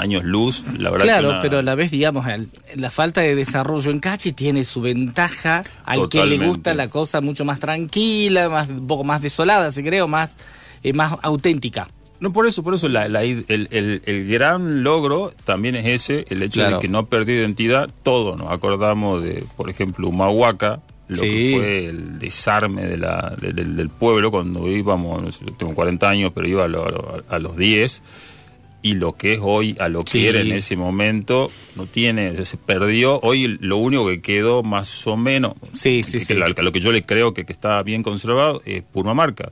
años 0.00 0.24
luz. 0.24 0.62
La 0.78 0.90
verdad 0.90 1.04
que 1.06 1.10
Claro, 1.12 1.28
una- 1.30 1.42
pero 1.42 1.58
a 1.58 1.62
la 1.62 1.74
vez, 1.74 1.90
digamos, 1.90 2.26
el- 2.26 2.48
la 2.76 2.90
falta 2.90 3.20
de 3.20 3.34
desarrollo 3.34 3.90
en 3.90 4.00
Cachi 4.00 4.32
tiene 4.32 4.64
su 4.64 4.80
ventaja 4.80 5.62
al 5.84 6.08
que 6.08 6.24
le 6.26 6.38
gusta 6.38 6.74
la 6.74 6.88
cosa 6.90 7.20
mucho 7.20 7.44
más 7.44 7.58
tranquila, 7.60 8.48
más 8.48 8.68
un 8.68 8.86
poco 8.86 9.04
más 9.04 9.20
desolada, 9.22 9.72
si 9.72 9.82
creo, 9.82 10.08
más, 10.08 10.36
eh, 10.82 10.92
más 10.92 11.14
auténtica. 11.22 11.88
No, 12.18 12.32
por 12.32 12.46
eso, 12.46 12.62
por 12.62 12.74
eso 12.74 12.88
la- 12.88 13.08
la 13.10 13.24
id- 13.24 13.44
el, 13.48 13.68
el- 13.72 14.00
el 14.06 14.26
gran 14.28 14.82
logro 14.82 15.30
también 15.44 15.76
es 15.76 15.84
ese, 15.86 16.24
el 16.30 16.42
hecho 16.42 16.60
Claro. 16.60 16.76
de 16.76 16.82
que 16.82 16.88
no 16.88 17.06
perdió 17.06 17.34
identidad. 17.34 17.90
Todos 18.02 18.38
nos 18.38 18.50
acordamos 18.50 19.22
de, 19.22 19.44
por 19.56 19.68
ejemplo, 19.68 20.08
Humahuaca, 20.08 20.80
lo 21.08 21.18
Sí. 21.18 21.28
que 21.28 21.56
fue 21.56 21.86
el 21.86 22.18
desarme 22.18 22.86
de 22.86 22.96
la, 22.96 23.34
de- 23.40 23.52
del, 23.52 23.76
del 23.76 23.90
pueblo 23.90 24.30
cuando 24.30 24.66
íbamos, 24.66 25.22
no 25.22 25.30
sé, 25.30 25.40
tengo 25.58 25.74
40 25.74 26.08
años, 26.08 26.32
pero 26.34 26.48
iba 26.48 26.64
a, 26.64 26.68
lo- 26.68 26.86
a 26.86 26.90
lo- 26.90 27.24
a 27.28 27.38
los 27.38 27.56
10. 27.56 28.00
Y 28.86 28.94
lo 28.94 29.14
que 29.14 29.34
es 29.34 29.40
hoy, 29.42 29.74
a 29.80 29.88
lo 29.88 30.04
que 30.04 30.10
Sí. 30.12 30.26
era 30.26 30.40
en 30.40 30.52
ese 30.52 30.76
momento, 30.76 31.50
no 31.74 31.86
tiene, 31.86 32.44
se 32.46 32.56
perdió. 32.56 33.18
Hoy 33.22 33.58
lo 33.60 33.78
único 33.78 34.06
que 34.06 34.20
quedó 34.22 34.62
más 34.62 35.06
o 35.06 35.16
menos, 35.16 35.54
Sí, 35.74 36.02
sí, 36.04 36.18
que- 36.20 36.24
sí. 36.24 36.34
lo 36.34 36.72
que 36.72 36.80
yo 36.80 36.92
le 36.92 37.02
creo 37.02 37.34
que, 37.34 37.44
que 37.44 37.52
está 37.52 37.82
bien 37.82 38.02
conservado, 38.02 38.62
es 38.64 38.82
Purmamarca. 38.82 39.50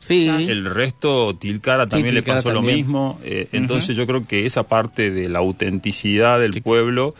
Sí. 0.00 0.26
El 0.26 0.64
resto, 0.64 1.36
Tilcara 1.36 1.86
también 1.86 2.14
le 2.16 2.22
Tilcara 2.22 2.38
pasó 2.38 2.52
lo 2.52 2.60
mismo. 2.62 3.20
eh, 3.22 3.46
entonces 3.52 3.96
yo 3.96 4.04
creo 4.06 4.26
que 4.26 4.46
esa 4.46 4.64
parte 4.64 5.12
de 5.12 5.28
la 5.28 5.38
autenticidad 5.38 6.40
del 6.40 6.60
pueblo 6.60 7.14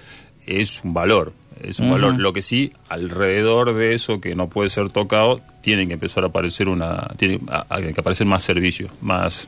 es 0.46 0.82
un 0.82 0.92
valor. 0.94 1.32
Es 1.60 1.78
un 1.78 1.90
valor. 1.92 2.18
Lo 2.18 2.32
que 2.32 2.42
sí, 2.42 2.72
alrededor 2.88 3.72
de 3.74 3.94
eso 3.94 4.20
que 4.20 4.34
no 4.34 4.48
puede 4.48 4.68
ser 4.68 4.90
tocado, 4.90 5.40
tienen 5.60 5.86
que 5.86 5.94
empezar 5.94 6.24
a 6.24 6.26
aparecer 6.26 6.66
una, 6.68 7.06
tiene 7.18 7.38
a- 7.48 7.66
a- 7.68 7.80
que 7.80 7.94
aparecer 8.00 8.26
más 8.26 8.42
servicios, 8.42 8.90
más 9.00 9.46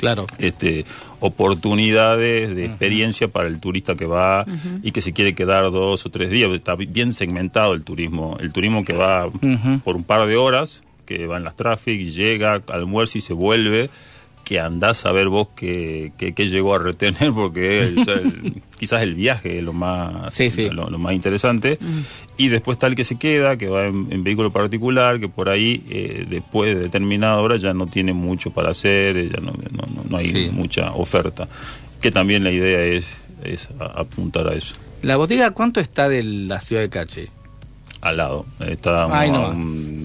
Claro. 0.00 0.26
este, 0.38 0.86
oportunidades 1.20 2.56
de 2.56 2.64
experiencia 2.64 3.28
para 3.28 3.48
el 3.48 3.60
turista 3.60 3.94
que 3.94 4.06
va 4.06 4.46
y 4.82 4.92
que 4.92 5.02
se 5.02 5.12
quiere 5.12 5.34
quedar 5.34 5.70
dos 5.70 6.06
o 6.06 6.10
tres 6.10 6.30
días. 6.30 6.50
Está 6.50 6.74
bien 6.74 7.12
segmentado 7.12 7.74
el 7.74 7.84
turismo. 7.84 8.38
El 8.40 8.50
turismo 8.50 8.82
que 8.82 8.94
va 8.94 9.30
por 9.84 9.96
un 9.96 10.04
par 10.04 10.26
de 10.26 10.36
horas, 10.36 10.82
que 11.04 11.26
va 11.26 11.36
en 11.36 11.44
las 11.44 11.54
traffic 11.54 12.00
llega, 12.00 12.62
almuerza 12.68 13.18
y 13.18 13.20
se 13.20 13.34
vuelve, 13.34 13.90
que 14.50 14.58
andás 14.58 15.06
a 15.06 15.12
ver 15.12 15.28
vos 15.28 15.46
qué, 15.54 16.10
qué- 16.18 16.32
qué 16.34 16.48
llegó 16.48 16.74
a 16.74 16.80
retener, 16.80 17.32
porque 17.32 17.78
el- 17.84 17.98
el- 18.00 18.62
quizás 18.80 19.00
el 19.02 19.14
viaje 19.14 19.58
es 19.58 19.62
lo 19.62 19.72
más, 19.72 20.34
Sí, 20.34 20.50
sí. 20.50 20.68
Lo, 20.70 20.90
lo 20.90 20.98
más 20.98 21.12
interesante. 21.14 21.78
Y 22.36 22.48
después 22.48 22.74
está 22.74 22.88
el 22.88 22.96
que 22.96 23.04
se 23.04 23.16
queda, 23.16 23.56
que 23.56 23.68
va 23.68 23.86
en, 23.86 24.08
en 24.10 24.24
vehículo 24.24 24.50
particular, 24.52 25.20
que 25.20 25.28
por 25.28 25.50
ahí, 25.50 25.84
eh, 25.88 26.26
después 26.28 26.74
de 26.74 26.82
determinada 26.82 27.36
hora, 27.40 27.58
ya 27.58 27.74
no 27.74 27.86
tiene 27.86 28.12
mucho 28.12 28.50
para 28.50 28.72
hacer, 28.72 29.16
eh, 29.16 29.30
ya 29.32 29.38
no, 29.38 29.52
no- 30.10 30.16
hay 30.16 30.28
Sí. 30.32 30.48
mucha 30.52 30.90
oferta. 30.94 31.46
Que 32.02 32.10
también 32.10 32.42
la 32.42 32.50
idea 32.50 32.82
es, 32.82 33.06
es 33.44 33.68
a- 33.78 34.00
apuntar 34.00 34.48
a 34.48 34.54
eso. 34.54 34.74
¿La 35.02 35.16
bodega 35.16 35.52
cuánto 35.52 35.78
está 35.78 36.08
de 36.08 36.24
la 36.24 36.60
ciudad 36.60 36.82
de 36.82 36.88
Cachi? 36.90 37.26
Al 38.00 38.16
lado. 38.16 38.46
Está 38.66 39.04
Ay, 39.16 39.28
a 39.28 39.32
no. 39.32 39.50
un 39.50 39.99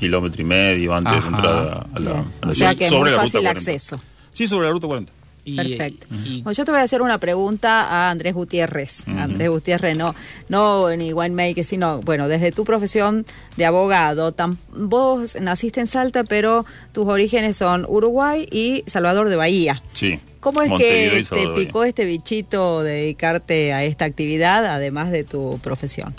kilómetro 0.00 0.42
y 0.42 0.44
medio 0.44 0.94
antes 0.94 1.12
Ajá. 1.12 1.22
de 1.22 1.28
entrar 1.36 1.54
a, 1.54 1.60
a 1.96 1.98
la, 2.00 2.10
a 2.10 2.46
la 2.46 2.50
O 2.50 2.54
sea 2.54 2.54
ciudad, 2.54 2.76
que 2.76 2.86
es 2.86 2.92
muy 2.92 3.10
fácil 3.10 3.40
ruta 3.40 3.40
40. 3.40 3.50
acceso. 3.50 3.96
Sí, 4.32 4.48
sobre 4.48 4.66
la 4.66 4.72
ruta 4.72 4.86
40. 4.88 5.12
Y, 5.42 5.56
Perfecto. 5.56 6.06
y- 6.24 6.42
Bueno, 6.42 6.54
yo 6.54 6.64
te 6.66 6.70
voy 6.70 6.80
a 6.80 6.82
hacer 6.84 7.00
una 7.00 7.16
pregunta 7.18 7.82
a 7.88 8.10
Andrés 8.10 8.34
Gutiérrez. 8.34 9.08
Andrés 9.08 9.48
Gutiérrez, 9.48 9.96
no, 9.96 10.14
no 10.50 10.94
ni 10.96 11.12
winemaker, 11.14 11.64
sino, 11.64 12.00
bueno, 12.02 12.28
desde 12.28 12.52
tu 12.52 12.64
profesión 12.64 13.24
de 13.56 13.64
abogado, 13.64 14.34
tam- 14.36 14.58
vos 14.76 15.36
naciste 15.40 15.80
en 15.80 15.86
Salta, 15.86 16.24
pero 16.24 16.66
tus 16.92 17.06
orígenes 17.06 17.56
son 17.56 17.86
Uruguay 17.88 18.46
y 18.52 18.84
Salvador 18.86 19.30
de 19.30 19.36
Bahía. 19.36 19.82
Sí. 19.94 20.20
¿Cómo 20.40 20.60
es 20.62 20.68
Montevideo 20.68 21.24
que 21.24 21.46
te 21.46 21.48
picó 21.54 21.84
este 21.84 22.04
bichito 22.04 22.82
de 22.82 22.92
dedicarte 22.92 23.72
a 23.72 23.82
esta 23.84 24.04
actividad, 24.04 24.64
además 24.66 25.10
de 25.10 25.24
tu 25.24 25.58
profesión? 25.62 26.14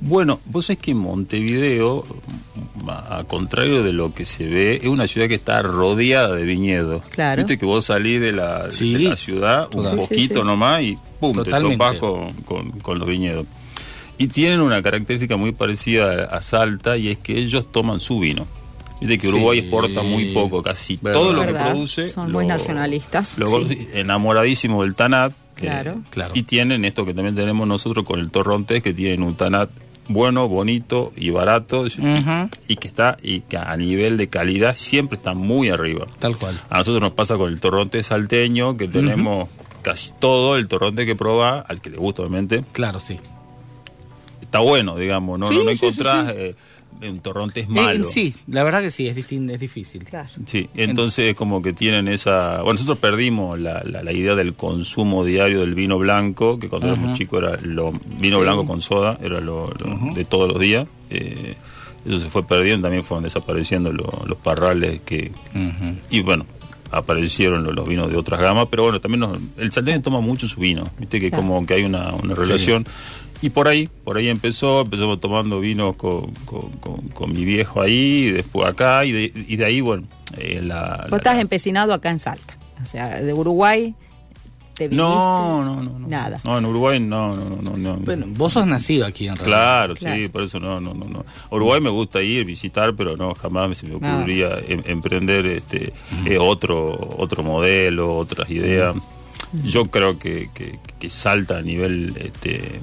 Bueno, 0.00 0.40
vos 0.46 0.66
sabés 0.66 0.80
que 0.80 0.94
Montevideo, 0.94 2.04
a 3.10 3.24
contrario 3.24 3.82
de 3.82 3.92
lo 3.92 4.14
que 4.14 4.24
se 4.24 4.46
ve, 4.46 4.76
es 4.76 4.86
una 4.86 5.08
ciudad 5.08 5.26
que 5.28 5.34
está 5.34 5.60
rodeada 5.62 6.34
de 6.34 6.44
viñedos. 6.44 7.02
Claro. 7.10 7.42
Viste 7.42 7.58
que 7.58 7.66
vos 7.66 7.86
salís 7.86 8.20
de 8.20 8.32
la, 8.32 8.70
Sí. 8.70 8.92
de 8.94 9.00
la 9.00 9.16
ciudad 9.16 9.68
un 9.74 9.84
Sí, 9.86 9.92
poquito 9.96 10.40
sí. 10.40 10.46
nomás 10.46 10.82
y 10.82 10.96
pum, 11.20 11.34
Totalmente. 11.34 11.76
te 11.76 11.78
topás 11.78 11.98
con, 11.98 12.32
con- 12.44 12.70
con 12.80 12.98
los 13.00 13.08
viñedos. 13.08 13.46
Y 14.18 14.28
tienen 14.28 14.60
una 14.60 14.82
característica 14.82 15.36
muy 15.36 15.52
parecida 15.52 16.24
a 16.24 16.42
Salta 16.42 16.96
y 16.96 17.08
es 17.08 17.18
que 17.18 17.36
ellos 17.38 17.70
toman 17.70 17.98
su 18.00 18.18
vino. 18.20 18.46
Viste 19.00 19.18
que 19.18 19.28
Sí. 19.28 19.32
Uruguay 19.32 19.58
exporta 19.60 20.02
muy 20.02 20.32
poco, 20.32 20.62
casi 20.62 20.98
Verdad. 21.02 21.20
todo 21.20 21.32
lo 21.32 21.46
que 21.46 21.54
produce. 21.54 22.08
Son 22.08 22.30
muy 22.32 22.46
nacionalistas, 22.46 23.36
lo- 23.38 23.66
sí. 23.68 23.88
Enamoradísimo 23.94 24.82
del 24.82 24.94
Tanat. 24.94 25.32
eh, 25.32 25.34
Claro. 25.62 26.02
Claro. 26.10 26.30
Y 26.34 26.44
tienen 26.44 26.84
esto 26.84 27.04
que 27.04 27.14
también 27.14 27.34
tenemos 27.34 27.66
nosotros 27.66 28.04
con 28.04 28.20
el 28.20 28.30
Torrontés, 28.30 28.80
que 28.80 28.92
tienen 28.94 29.22
un 29.24 29.34
Tanat 29.36 29.68
bueno, 30.08 30.48
bonito 30.48 31.12
y 31.16 31.30
barato 31.30 31.86
y- 31.86 32.76
que 32.76 32.88
está 32.88 33.16
y 33.22 33.40
que 33.42 33.56
a 33.58 33.76
nivel 33.76 34.16
de 34.16 34.28
calidad 34.28 34.74
siempre 34.76 35.16
está 35.16 35.34
muy 35.34 35.68
arriba. 35.68 36.06
Tal 36.18 36.36
cual. 36.36 36.58
A 36.70 36.78
nosotros 36.78 37.00
nos 37.02 37.12
pasa 37.12 37.36
con 37.36 37.52
el 37.52 37.60
torronte 37.60 38.02
salteño 38.02 38.76
que 38.76 38.88
tenemos 38.88 39.48
casi 39.82 40.12
todo 40.18 40.56
el 40.56 40.66
torronte 40.68 41.06
que 41.06 41.14
proba, 41.14 41.60
al 41.60 41.80
que 41.80 41.90
le 41.90 41.96
gusta 41.98 42.22
obviamente, 42.22 42.64
Claro, 42.72 43.00
sí. 43.00 43.18
está 44.40 44.58
bueno, 44.60 44.96
digamos, 44.96 45.38
no, 45.38 45.48
Sí, 45.48 45.54
no, 45.56 45.64
no 45.64 45.70
sí, 45.70 45.76
sí, 45.78 45.84
encontrás 45.86 46.26
sí. 46.28 46.32
eh, 46.36 46.54
un 47.02 47.18
torronte 47.20 47.60
es 47.60 47.66
Eh, 47.66 47.70
malo. 47.70 48.08
sí, 48.10 48.34
la 48.46 48.64
verdad 48.64 48.82
que 48.82 48.90
sí, 48.90 49.06
es, 49.08 49.16
es 49.16 49.60
difícil. 49.60 50.04
Claro. 50.04 50.28
Sí, 50.46 50.68
entonces 50.74 51.34
como 51.34 51.62
que 51.62 51.72
tienen 51.72 52.08
esa... 52.08 52.56
Bueno, 52.62 52.72
nosotros 52.74 52.98
perdimos 52.98 53.58
la, 53.58 53.82
la- 53.84 54.02
la 54.02 54.12
idea 54.12 54.34
del 54.34 54.54
consumo 54.54 55.24
diario 55.24 55.60
del 55.60 55.74
vino 55.74 55.98
blanco, 55.98 56.58
que 56.58 56.68
cuando 56.68 56.88
éramos 56.92 57.16
chicos 57.18 57.42
era 57.42 57.58
lo 57.62 57.92
vino 58.20 58.38
blanco 58.40 58.64
con 58.66 58.80
soda, 58.80 59.18
era 59.22 59.40
lo, 59.40 59.72
lo 59.78 60.14
de 60.14 60.24
todos 60.24 60.48
los 60.52 60.60
días. 60.60 60.86
Eh, 61.10 61.54
eso 62.06 62.18
se 62.20 62.30
fue 62.30 62.46
perdiendo, 62.46 62.86
también 62.86 63.04
fueron 63.04 63.24
desapareciendo 63.24 63.92
lo- 63.92 64.24
los 64.26 64.38
parrales 64.38 65.00
que... 65.00 65.30
Y 66.10 66.20
bueno, 66.22 66.46
aparecieron 66.90 67.64
los, 67.64 67.74
los 67.74 67.86
vinos 67.88 68.10
de 68.10 68.16
otras 68.16 68.40
gamas, 68.40 68.68
pero 68.70 68.84
bueno, 68.84 69.00
también 69.00 69.20
nos- 69.20 69.38
el 69.56 69.72
salteño 69.72 70.00
toma 70.02 70.20
mucho 70.20 70.46
su 70.48 70.60
vino, 70.60 70.84
viste 70.98 71.20
que 71.20 71.30
Claro. 71.30 71.42
como 71.46 71.64
que 71.66 71.74
hay 71.74 71.82
una, 71.84 72.12
una 72.12 72.34
relación. 72.34 72.86
Y 73.40 73.50
por 73.50 73.68
ahí, 73.68 73.88
por 74.04 74.16
ahí 74.16 74.28
empezó, 74.28 74.80
empezamos 74.80 75.20
tomando 75.20 75.60
vinos 75.60 75.94
con, 75.96 76.32
con- 76.44 76.70
con- 76.80 77.08
con 77.08 77.32
mi 77.32 77.44
viejo 77.44 77.80
ahí, 77.80 78.26
y 78.28 78.30
después 78.32 78.66
acá, 78.68 79.04
y 79.04 79.12
de, 79.12 79.32
y 79.34 79.56
de 79.56 79.64
ahí, 79.64 79.80
bueno, 79.80 80.06
eh, 80.36 80.60
la... 80.62 80.98
Vos 81.02 81.10
la- 81.12 81.16
estás 81.18 81.36
la- 81.36 81.42
empecinado 81.42 81.92
acá 81.94 82.10
en 82.10 82.18
Salta. 82.18 82.56
O 82.82 82.84
sea, 82.84 83.20
de 83.20 83.32
Uruguay 83.32 83.94
te 84.78 84.88
viniste. 84.88 84.96
No, 85.04 85.64
no, 85.64 85.82
no, 85.82 85.98
no. 85.98 86.08
Nada. 86.08 86.40
No, 86.44 86.56
en 86.56 86.64
Uruguay 86.64 87.00
no, 87.00 87.36
no, 87.36 87.44
no, 87.44 87.60
no. 87.60 87.76
no. 87.76 87.96
Bueno, 87.96 88.26
vos 88.30 88.52
sos 88.54 88.66
nacido 88.66 89.04
aquí 89.04 89.26
en 89.28 89.36
realidad. 89.36 89.46
Claro, 89.58 89.94
Claro. 89.96 90.16
sí, 90.16 90.28
por 90.28 90.42
eso 90.42 90.58
no, 90.60 90.80
no, 90.80 90.94
no, 90.94 91.04
no. 91.06 91.24
Uruguay 91.50 91.80
me 91.80 91.90
gusta 91.90 92.22
ir, 92.22 92.44
visitar, 92.46 92.94
pero 92.96 93.16
no, 93.16 93.34
jamás 93.34 93.76
se 93.76 93.86
me 93.86 93.96
ocurriría 93.96 94.48
em- 94.68 94.82
emprender 94.86 95.44
este 95.46 95.92
eh, 96.24 96.38
otro 96.38 96.98
otro 97.18 97.42
modelo, 97.42 98.16
otras 98.16 98.50
ideas. 98.50 98.94
Yo 99.64 99.86
creo 99.86 100.18
que, 100.18 100.50
que, 100.54 100.78
que 100.98 101.08
Salta 101.10 101.58
a 101.58 101.62
nivel 101.62 102.14
este, 102.22 102.80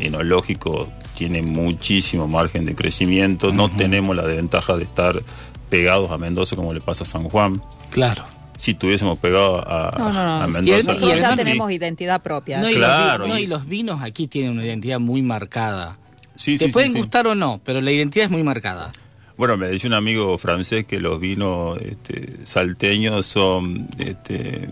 enológico 0.00 0.88
tiene 1.16 1.42
muchísimo 1.42 2.26
margen 2.28 2.64
de 2.64 2.74
crecimiento. 2.74 3.52
No 3.52 3.70
tenemos 3.70 4.14
la 4.16 4.24
desventaja 4.24 4.76
de 4.76 4.84
estar 4.84 5.22
pegados 5.70 6.10
a 6.10 6.18
Mendoza 6.18 6.56
como 6.56 6.72
le 6.72 6.80
pasa 6.80 7.04
a 7.04 7.06
San 7.06 7.24
Juan. 7.24 7.62
Claro. 7.90 8.24
Si 8.58 8.74
tuviésemos 8.74 9.18
pegado 9.18 9.56
a, 9.66 9.94
No, 9.96 10.12
no, 10.12 10.24
no. 10.24 10.42
a 10.42 10.48
Y 10.48 10.50
Mendoza. 10.50 10.62
y 10.80 10.82
Nosotros 10.86 11.12
el- 11.12 11.20
ya 11.20 11.36
tenemos 11.36 11.70
identidad 11.72 12.20
propia. 12.22 12.60
No, 12.60 12.68
y, 12.68 12.74
Claro, 12.74 13.18
los, 13.18 13.26
vi- 13.28 13.32
no, 13.32 13.38
y- 13.38 13.46
los 13.46 13.66
vinos 13.68 14.02
aquí 14.02 14.26
tienen 14.26 14.50
una 14.52 14.64
identidad 14.66 14.98
muy 14.98 15.22
marcada. 15.22 15.96
Sí, 16.34 16.58
Te 16.58 16.66
sí, 16.66 16.72
pueden 16.72 16.92
sí. 16.92 16.98
gustar 16.98 17.26
o 17.28 17.34
no, 17.34 17.60
pero 17.64 17.80
la 17.80 17.90
identidad 17.92 18.26
es 18.26 18.30
muy 18.30 18.42
marcada. 18.42 18.90
Bueno, 19.36 19.56
me 19.56 19.68
decía 19.68 19.88
un 19.88 19.94
amigo 19.94 20.36
francés 20.38 20.84
que 20.84 21.00
los 21.00 21.20
vinos 21.20 21.78
este, 21.80 22.44
salteños 22.44 23.24
son 23.26 23.88
este, 23.98 24.68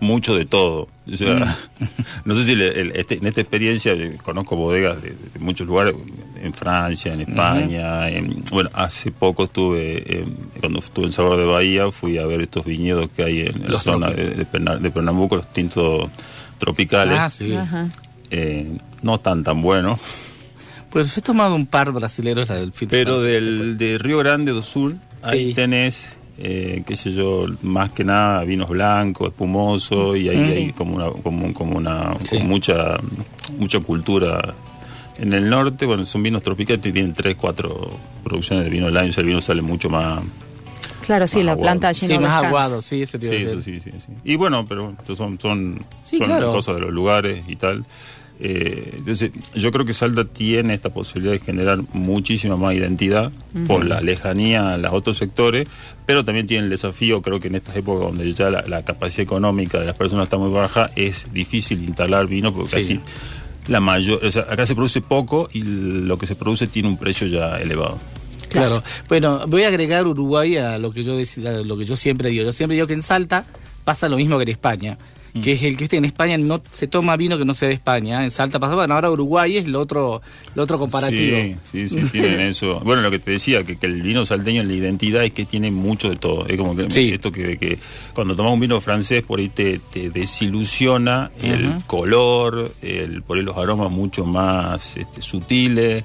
mucho 0.00 0.34
de 0.34 0.46
todo. 0.46 0.88
O 1.12 1.16
sea, 1.16 1.34
Mm. 1.34 1.84
no 2.24 2.34
sé 2.34 2.44
si 2.44 2.56
le- 2.56 2.80
el- 2.80 2.92
este- 2.96 3.16
en 3.16 3.26
esta 3.26 3.42
experiencia 3.42 3.92
eh, 3.92 4.16
conozco 4.22 4.56
bodegas 4.56 5.02
de, 5.02 5.10
de 5.10 5.38
muchos 5.40 5.66
lugares, 5.66 5.94
en 6.42 6.52
Francia, 6.54 7.12
en 7.12 7.20
España. 7.22 8.08
en- 8.10 8.42
bueno, 8.50 8.70
hace 8.74 9.10
poco 9.12 9.44
estuve, 9.44 10.20
en- 10.20 10.36
cuando 10.60 10.78
estuve 10.80 11.06
en 11.06 11.12
Salvador 11.12 11.40
de 11.40 11.46
Bahía, 11.46 11.90
fui 11.90 12.18
a 12.18 12.26
ver 12.26 12.40
estos 12.40 12.64
viñedos 12.64 13.08
que 13.14 13.22
hay 13.24 13.40
en 13.40 13.62
la 13.62 13.68
Los 13.70 13.82
zona 13.82 14.10
de, 14.10 14.30
de, 14.30 14.46
Perna- 14.46 14.78
de 14.78 14.90
Pernambuco, 14.90 15.36
los 15.36 15.52
tintos 15.52 16.08
tropicales. 16.58 17.18
Ah, 17.18 17.30
sí. 17.30 17.54
Eh, 18.30 18.76
no 19.02 19.18
tan 19.18 19.42
tan 19.42 19.60
buenos. 19.62 19.98
Pues 20.90 21.16
he 21.16 21.20
tomado 21.22 21.54
un 21.54 21.66
par 21.66 21.92
brasileros, 21.92 22.48
la 22.48 22.56
del 22.56 22.72
Pero 22.88 23.20
del 23.22 23.78
de 23.78 23.96
Río 23.98 24.18
Grande 24.18 24.52
do 24.52 24.62
Sul, 24.62 24.98
ahí 25.22 25.48
Sí. 25.48 25.54
tenés, 25.54 26.16
eh, 26.38 26.82
qué 26.86 26.96
sé 26.96 27.12
yo, 27.12 27.46
más 27.62 27.90
que 27.90 28.02
nada 28.02 28.42
vinos 28.44 28.68
blancos, 28.68 29.28
espumosos, 29.28 30.16
y 30.16 30.28
ahí 30.28 30.46
Sí. 30.48 30.54
hay 30.54 30.72
como 30.72 30.96
una, 30.96 31.10
como, 31.22 31.54
como 31.54 31.76
una, 31.76 32.14
Sí. 32.28 32.38
mucha, 32.38 32.98
mucha 33.58 33.78
cultura. 33.80 34.54
En 35.18 35.32
el 35.32 35.50
norte, 35.50 35.84
bueno, 35.86 36.06
son 36.06 36.22
vinos 36.22 36.42
tropicales, 36.42 36.84
y 36.86 36.92
tienen 36.92 37.12
tres, 37.14 37.34
cuatro 37.36 37.90
producciones 38.24 38.64
de 38.64 38.70
vino 38.70 38.86
al 38.86 38.96
año, 38.96 39.12
el 39.16 39.24
vino 39.26 39.42
sale 39.42 39.60
mucho 39.62 39.88
más... 39.90 40.22
Claro, 41.04 41.26
sí, 41.26 41.42
la 41.42 41.52
aguado. 41.52 41.62
planta 41.66 41.88
allí 41.88 42.06
Sí, 42.06 42.14
no 42.14 42.20
más 42.20 42.44
aguado, 42.44 42.82
sí, 42.82 43.02
ese 43.02 43.18
Sí, 43.20 43.26
iba 43.26 43.36
a 43.36 43.38
eso 43.54 43.62
sí, 43.62 43.80
sí, 43.80 43.90
sí. 43.98 44.12
Y 44.24 44.36
bueno, 44.36 44.66
pero 44.68 44.94
son, 45.14 45.40
son, 45.40 45.80
Sí, 46.08 46.18
son 46.18 46.26
claro. 46.28 46.52
cosas 46.52 46.76
de 46.76 46.82
los 46.82 46.90
lugares 46.92 47.42
y 47.48 47.56
tal. 47.56 47.84
Eh, 48.42 48.94
entonces, 48.96 49.32
yo 49.54 49.70
creo 49.70 49.84
que 49.84 49.92
Salta 49.92 50.24
tiene 50.24 50.72
esta 50.72 50.88
posibilidad 50.90 51.32
de 51.32 51.40
generar 51.40 51.80
muchísima 51.92 52.56
más 52.56 52.74
identidad 52.74 53.30
por 53.66 53.84
la 53.84 54.00
lejanía 54.00 54.72
a 54.72 54.78
los 54.78 54.92
otros 54.92 55.18
sectores, 55.18 55.68
pero 56.06 56.24
también 56.24 56.46
tiene 56.46 56.64
el 56.64 56.70
desafío, 56.70 57.20
creo 57.20 57.38
que 57.40 57.48
en 57.48 57.56
estas 57.56 57.76
épocas 57.76 58.06
donde 58.08 58.32
ya 58.32 58.48
la, 58.50 58.62
la 58.66 58.82
capacidad 58.82 59.22
económica 59.24 59.78
de 59.78 59.84
las 59.86 59.96
personas 59.96 60.24
está 60.24 60.38
muy 60.38 60.50
baja, 60.50 60.90
es 60.96 61.32
difícil 61.34 61.82
instalar 61.82 62.26
vino 62.28 62.54
porque 62.54 62.70
Sí. 62.70 62.76
casi 62.76 63.00
la 63.70 63.80
mayor, 63.80 64.22
o 64.24 64.30
sea, 64.30 64.42
acá 64.42 64.66
se 64.66 64.74
produce 64.74 65.00
poco 65.00 65.48
y 65.52 65.62
lo 65.62 66.18
que 66.18 66.26
se 66.26 66.34
produce 66.34 66.66
tiene 66.66 66.88
un 66.88 66.98
precio 66.98 67.26
ya 67.26 67.56
elevado. 67.56 67.98
Claro. 68.50 68.82
Bueno, 69.08 69.46
voy 69.46 69.62
a 69.62 69.68
agregar 69.68 70.06
Uruguay 70.06 70.56
a 70.56 70.76
lo 70.78 70.90
que 70.90 71.04
yo 71.04 71.18
dec- 71.18 71.46
a 71.46 71.64
lo 71.64 71.78
que 71.78 71.84
yo 71.84 71.94
siempre 71.96 72.30
digo. 72.30 72.44
Yo 72.44 72.52
siempre 72.52 72.74
digo 72.74 72.86
que 72.88 72.94
en 72.94 73.02
Salta 73.02 73.44
pasa 73.84 74.08
lo 74.08 74.16
mismo 74.16 74.36
que 74.38 74.42
en 74.42 74.48
España. 74.50 74.98
Mm. 75.32 75.40
Que 75.42 75.52
es 75.52 75.62
el 75.62 75.76
que 75.76 75.84
viste, 75.84 75.96
en 75.96 76.04
España 76.04 76.36
no 76.38 76.60
se 76.72 76.86
toma 76.86 77.16
vino 77.16 77.38
que 77.38 77.44
no 77.44 77.54
sea 77.54 77.68
de 77.68 77.74
España. 77.74 78.24
En 78.24 78.30
Salta 78.30 78.58
pasa, 78.58 78.74
bueno, 78.74 78.94
ahora 78.94 79.10
Uruguay 79.10 79.56
es 79.58 79.66
lo 79.68 79.80
otro, 79.80 80.22
lo 80.54 80.62
otro 80.62 80.78
comparativo. 80.78 81.36
Sí, 81.64 81.88
sí, 81.88 81.88
sí, 81.88 82.06
tienen 82.12 82.40
eso. 82.40 82.80
Bueno, 82.80 83.02
lo 83.02 83.10
que 83.10 83.18
te 83.18 83.30
decía, 83.32 83.62
que, 83.64 83.76
que 83.76 83.86
el 83.86 84.02
vino 84.02 84.24
salteño, 84.26 84.62
la 84.62 84.72
identidad 84.72 85.22
es 85.24 85.32
que 85.32 85.44
tiene 85.44 85.70
mucho 85.70 86.10
de 86.10 86.16
todo. 86.16 86.46
Es 86.46 86.56
como 86.56 86.74
que 86.76 86.90
Sí. 86.90 87.10
esto 87.12 87.30
que, 87.30 87.58
que 87.58 87.78
cuando 88.14 88.34
tomas 88.36 88.52
un 88.52 88.60
vino 88.60 88.80
francés, 88.80 89.22
por 89.22 89.38
ahí 89.38 89.48
te, 89.48 89.78
te 89.78 90.10
desilusiona 90.10 91.30
el 91.42 91.68
color, 91.86 92.72
el, 92.82 93.22
por 93.22 93.36
ahí 93.38 93.44
los 93.44 93.56
aromas 93.56 93.90
mucho 93.90 94.24
más 94.24 94.96
este, 94.96 95.22
sutiles. 95.22 96.04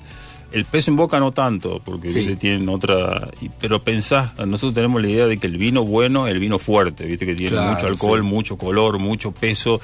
El 0.56 0.63
peso 0.65 0.89
en 0.89 0.96
boca 0.98 1.20
no 1.20 1.34
tanto, 1.34 1.82
porque 1.84 2.10
Sí. 2.12 2.20
¿viste? 2.20 2.36
tienen 2.38 2.70
otra... 2.70 3.30
Pero 3.60 3.84
pensás, 3.84 4.32
nosotros 4.39 4.74
tenemos 4.74 5.02
la 5.02 5.10
idea 5.10 5.28
de 5.28 5.38
que 5.38 5.48
el 5.48 5.58
vino 5.58 5.84
bueno 5.84 6.28
es 6.28 6.34
el 6.34 6.39
vino 6.39 6.60
fuerte, 6.60 7.06
¿viste? 7.06 7.26
Que 7.26 7.36
tiene 7.36 7.52
Claro, 7.52 7.72
mucho 7.74 7.88
alcohol, 7.88 8.22
sí. 8.22 8.26
mucho 8.28 8.58
color, 8.58 8.98
mucho 9.00 9.32
peso. 9.34 9.82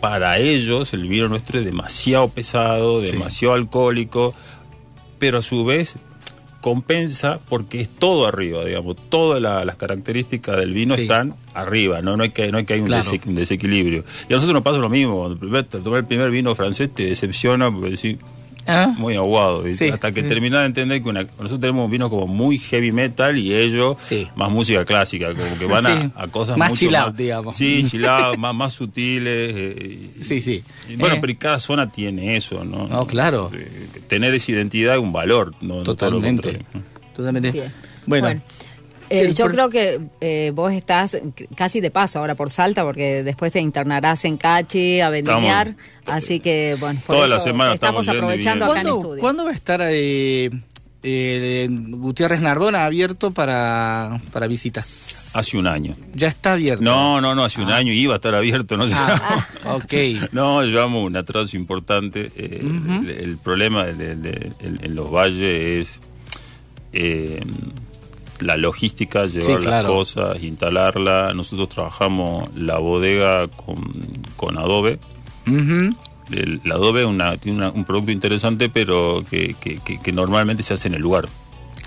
Para 0.00 0.38
ellos 0.38 0.94
el 0.94 1.06
vino 1.06 1.28
nuestro 1.28 1.58
es 1.58 1.64
demasiado 1.66 2.28
pesado, 2.28 3.02
Sí. 3.04 3.12
demasiado 3.12 3.54
alcohólico, 3.54 4.32
pero 5.18 5.38
a 5.38 5.42
su 5.42 5.64
vez 5.66 5.96
compensa 6.60 7.38
porque 7.48 7.80
es 7.80 7.88
todo 7.88 8.26
arriba, 8.26 8.64
digamos, 8.64 8.96
todas 9.08 9.40
la- 9.40 9.64
las 9.64 9.76
características 9.76 10.56
del 10.56 10.72
vino 10.72 10.96
Sí. 10.96 11.02
están 11.02 11.34
arriba, 11.54 12.02
no 12.02 12.16
no 12.16 12.24
hay 12.24 12.30
que 12.30 12.50
no 12.50 12.58
hay 12.58 12.64
que 12.64 12.74
hay 12.74 12.80
un, 12.80 12.86
Claro. 12.86 13.04
desequilibrio. 13.26 14.04
Y 14.28 14.32
a 14.32 14.36
nosotros 14.36 14.54
nos 14.54 14.62
pasa 14.62 14.78
lo 14.78 14.88
mismo, 14.88 15.18
cuando 15.18 15.36
tomás 15.82 15.98
el 16.00 16.06
primer 16.06 16.30
vino 16.30 16.54
francés 16.54 16.90
te 16.92 17.04
decepciona 17.06 17.70
porque 17.70 17.90
decís, 17.90 18.16
¿Ah? 18.66 18.94
muy 18.98 19.14
aguado, 19.16 19.62
¿viste? 19.62 19.86
Sí, 19.86 19.92
hasta 19.92 20.12
que 20.12 20.22
terminás 20.22 20.60
de 20.60 20.66
entender 20.66 21.02
que 21.02 21.08
una- 21.08 21.22
nosotros 21.22 21.60
tenemos 21.60 21.84
un 21.84 21.90
vino 21.90 22.10
como 22.10 22.26
muy 22.26 22.58
heavy 22.58 22.92
metal 22.92 23.38
y 23.38 23.54
ellos 23.54 23.96
Sí. 24.02 24.28
más 24.36 24.50
música 24.50 24.84
clásica, 24.84 25.34
como 25.34 25.58
que 25.58 25.66
van 25.66 25.86
a- 25.86 26.02
Sí. 26.02 26.10
a, 26.14 26.26
cosas 26.28 26.56
Más 26.58 26.70
mucho 26.70 26.80
chill 26.80 26.94
out, 26.96 27.06
más, 27.08 27.16
digamos. 27.16 27.56
Sí, 27.56 27.86
chill 27.90 28.06
out, 28.06 28.36
más, 28.38 28.54
más 28.54 28.72
sutiles. 28.72 29.52
eh, 29.56 30.10
y- 30.20 30.24
Sí, 30.24 30.40
sí. 30.40 30.62
y 30.88 30.96
bueno, 30.96 31.16
Eh. 31.16 31.18
pero 31.20 31.32
cada 31.38 31.60
zona 31.60 31.90
tiene 31.90 32.36
eso, 32.36 32.64
¿no? 32.64 32.86
No, 32.88 33.06
claro. 33.06 33.50
Eh, 33.54 33.86
Tener 34.08 34.32
esa 34.34 34.52
identidad 34.52 34.94
es 34.94 35.00
un 35.00 35.12
valor, 35.12 35.54
no, 35.60 35.76
no 35.76 35.82
todo 35.82 36.10
lo 36.10 36.16
Totalmente. 36.18 36.58
contrario. 36.58 36.84
Totalmente. 37.16 37.70
Bueno, 38.06 38.40
Eh, 39.10 39.32
yo 39.34 39.44
pro- 39.46 39.54
creo 39.54 39.70
que 39.70 40.00
eh, 40.20 40.52
vos 40.54 40.72
estás 40.72 41.16
casi 41.54 41.80
de 41.80 41.90
paso 41.90 42.18
ahora 42.18 42.34
por 42.34 42.50
Salta, 42.50 42.82
porque 42.82 43.22
después 43.22 43.52
te 43.52 43.60
internarás 43.60 44.24
en 44.24 44.36
Cachi 44.36 45.00
a 45.00 45.10
vendimiar. 45.10 45.68
Estamos- 46.00 46.24
Así 46.24 46.40
que, 46.40 46.76
bueno, 46.80 47.00
por 47.06 47.16
Toda 47.16 47.28
la 47.28 47.36
eso 47.36 47.44
semana 47.44 47.74
estamos 47.74 48.02
estamos 48.02 48.22
aprovechando 48.22 48.64
acá 48.64 48.80
en 48.80 48.82
¿Cuándo, 48.86 49.00
estudio. 49.00 49.20
cuándo 49.20 49.44
va 49.44 49.50
a 49.50 49.54
estar 49.54 49.80
eh, 49.84 50.50
eh, 51.02 51.68
Gutiérrez 51.70 52.40
Narbona 52.40 52.84
abierto 52.84 53.30
para, 53.30 54.20
para 54.32 54.46
visitas? 54.48 55.30
Hace 55.34 55.58
un 55.58 55.66
año. 55.66 55.94
Ya 56.14 56.28
está 56.28 56.52
abierto. 56.54 56.82
No, 56.82 57.20
no, 57.20 57.34
no, 57.34 57.44
hace 57.44 57.60
un 57.60 57.70
año 57.70 57.92
iba 57.92 58.14
a 58.14 58.16
estar 58.16 58.34
abierto, 58.34 58.76
no 58.76 58.86
Ah, 58.92 59.46
ok. 59.74 59.92
No, 60.32 60.62
llevamos 60.64 61.04
un 61.04 61.16
atraso 61.16 61.56
importante. 61.56 62.30
eh, 62.36 62.60
el, 62.62 63.10
el 63.10 63.36
problema 63.36 63.84
de- 63.84 63.94
de- 63.94 64.16
de- 64.16 64.52
en, 64.60 64.78
en 64.82 64.94
los 64.94 65.10
valles 65.10 65.42
es 65.90 66.00
eh, 66.92 67.40
la 68.40 68.56
logística, 68.56 69.26
llevar 69.26 69.60
claro. 69.60 69.88
las 69.88 69.96
cosas, 69.96 70.42
instalarla. 70.42 71.32
Nosotros 71.34 71.68
trabajamos 71.68 72.54
la 72.54 72.78
bodega 72.78 73.48
con, 73.48 73.76
con 74.36 74.58
adobe. 74.58 74.98
Ujú. 75.46 75.94
El, 76.32 76.60
el 76.64 76.72
adobe 76.72 77.02
es 77.02 77.06
una- 77.06 77.36
tiene 77.36 77.58
una- 77.58 77.70
un 77.70 77.84
producto 77.84 78.10
interesante, 78.12 78.68
pero 78.68 79.24
que, 79.30 79.54
que- 79.60 79.78
que- 79.78 79.98
que 80.00 80.12
normalmente 80.12 80.62
se 80.62 80.74
hace 80.74 80.88
en 80.88 80.94
el 80.94 81.02
lugar. 81.02 81.28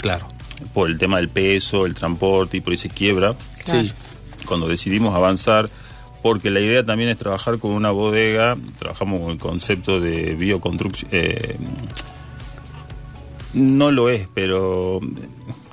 Claro. 0.02 0.28
Por 0.74 0.90
el 0.90 0.98
tema 0.98 1.18
del 1.18 1.30
peso, 1.30 1.86
el 1.86 1.94
transporte 1.94 2.58
y 2.58 2.62
por 2.62 2.72
ahí 2.72 2.78
se 2.78 2.90
quiebra 2.90 3.34
Claro. 3.66 3.84
Sí. 3.84 3.92
cuando 4.46 4.68
decidimos 4.68 5.14
avanzar, 5.16 5.70
porque 6.24 6.50
la 6.52 6.60
idea 6.62 6.84
también 6.84 7.10
es 7.10 7.18
trabajar 7.18 7.60
con 7.60 7.72
una 7.72 7.92
bodega, 7.92 8.58
trabajamos 8.78 9.22
con 9.22 9.32
el 9.32 9.38
concepto 9.38 10.00
de 10.00 10.36
bioconstrucción. 10.36 11.10
eh, 11.14 11.58
no 13.54 13.92
lo 13.92 14.10
es, 14.10 14.28
pero 14.34 15.00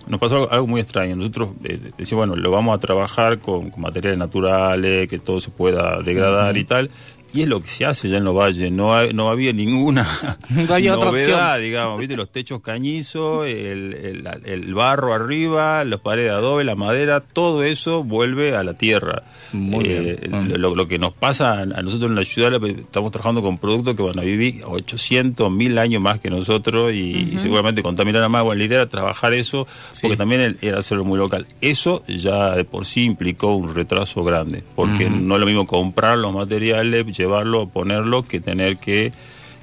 nos 0.06 0.20
pasó 0.20 0.36
algo, 0.36 0.52
algo 0.52 0.66
muy 0.66 0.80
extraño. 0.80 1.16
Nosotros 1.16 1.50
eh, 1.64 1.78
decimos, 1.98 2.26
bueno, 2.26 2.40
lo 2.40 2.50
vamos 2.50 2.74
a 2.76 2.78
trabajar 2.78 3.38
con, 3.38 3.70
con 3.70 3.82
materiales 3.82 4.18
naturales, 4.18 5.08
que 5.08 5.18
todo 5.18 5.40
se 5.40 5.50
pueda 5.50 6.02
degradar 6.02 6.56
y 6.56 6.64
tal. 6.64 6.90
Y 7.34 7.42
es 7.42 7.48
lo 7.48 7.60
que 7.60 7.68
se 7.68 7.84
hace 7.84 8.08
ya 8.08 8.18
en 8.18 8.24
los 8.24 8.34
valles, 8.34 8.70
no, 8.72 8.94
hay- 8.94 9.12
no 9.12 9.28
había 9.30 9.52
ninguna 9.52 10.06
No 10.50 10.74
había 10.74 10.94
novedad, 10.96 11.58
digamos, 11.58 11.98
¿viste? 11.98 12.16
Los 12.16 12.30
techos 12.30 12.60
cañizos, 12.60 13.46
el, 13.46 13.92
el- 13.94 14.28
el 14.44 14.74
barro 14.74 15.12
arriba, 15.12 15.84
las 15.84 16.00
paredes 16.00 16.30
de 16.30 16.36
adobe, 16.36 16.64
la 16.64 16.76
madera, 16.76 17.20
todo 17.20 17.62
eso 17.64 18.04
vuelve 18.04 18.56
a 18.56 18.62
la 18.64 18.74
tierra. 18.74 19.24
Muy 19.52 19.84
Eh, 19.86 20.18
bien. 20.30 20.60
Lo, 20.60 20.74
lo 20.74 20.86
que 20.88 20.98
nos 20.98 21.12
pasa 21.12 21.52
a 21.58 21.62
a 21.62 21.82
nosotros 21.82 22.10
en 22.10 22.16
la 22.16 22.24
ciudad, 22.24 22.52
estamos 22.64 23.10
trabajando 23.12 23.42
con 23.42 23.58
productos 23.58 23.94
que 23.96 24.02
van 24.02 24.18
a 24.18 24.22
vivir 24.22 24.62
800, 24.64 25.50
1000 25.50 25.78
años 25.78 26.00
más 26.00 26.20
que 26.20 26.30
nosotros 26.30 26.92
y, 26.92 27.36
seguramente 27.40 27.82
contaminarán 27.82 28.30
más. 28.30 28.44
Bueno, 28.44 28.58
la 28.60 28.64
idea 28.64 28.76
era 28.78 28.88
trabajar 28.88 29.34
eso, 29.34 29.66
porque 30.00 30.16
también 30.16 30.56
era 30.62 30.78
hacerlo 30.78 31.04
muy 31.04 31.18
local. 31.18 31.46
Eso 31.60 32.02
ya 32.06 32.54
de 32.54 32.64
por 32.64 32.86
sí 32.86 33.02
implicó 33.04 33.54
un 33.56 33.74
retraso 33.74 34.22
grande, 34.24 34.62
porque 34.74 35.10
no 35.10 35.34
es 35.34 35.40
lo 35.40 35.46
mismo 35.46 35.66
comprar 35.66 36.18
los 36.18 36.32
materiales, 36.32 37.04
llevarlo, 37.16 37.68
ponerlo, 37.68 38.22
que 38.22 38.40
tener 38.40 38.76
que 38.78 39.12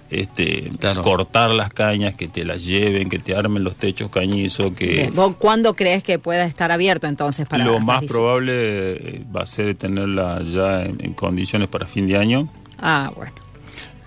este, 0.09 0.69
Claro. 0.79 1.01
cortar 1.01 1.51
las 1.51 1.69
cañas, 1.69 2.13
que 2.15 2.27
te 2.27 2.45
las 2.45 2.63
lleven, 2.63 3.09
que 3.09 3.17
te 3.19 3.35
armen 3.35 3.63
los 3.63 3.75
techos 3.75 4.09
cañizos, 4.11 4.71
que... 4.73 5.11
¿Vos 5.15 5.35
cuándo 5.39 5.73
crees 5.75 6.03
que 6.03 6.19
pueda 6.19 6.45
estar 6.45 6.71
abierto 6.71 7.07
entonces 7.07 7.47
para 7.47 7.63
Lo 7.65 7.79
más 7.79 8.01
visitas? 8.01 8.15
probable 8.17 8.53
eh, 8.93 9.23
va 9.35 9.41
a 9.41 9.45
ser 9.47 9.73
tenerla 9.75 10.41
ya 10.43 10.83
en, 10.83 10.97
en 11.03 11.13
condiciones 11.13 11.67
para 11.69 11.87
fin 11.87 12.05
de 12.07 12.17
año. 12.17 12.47
Ah, 12.79 13.11
bueno. 13.15 13.31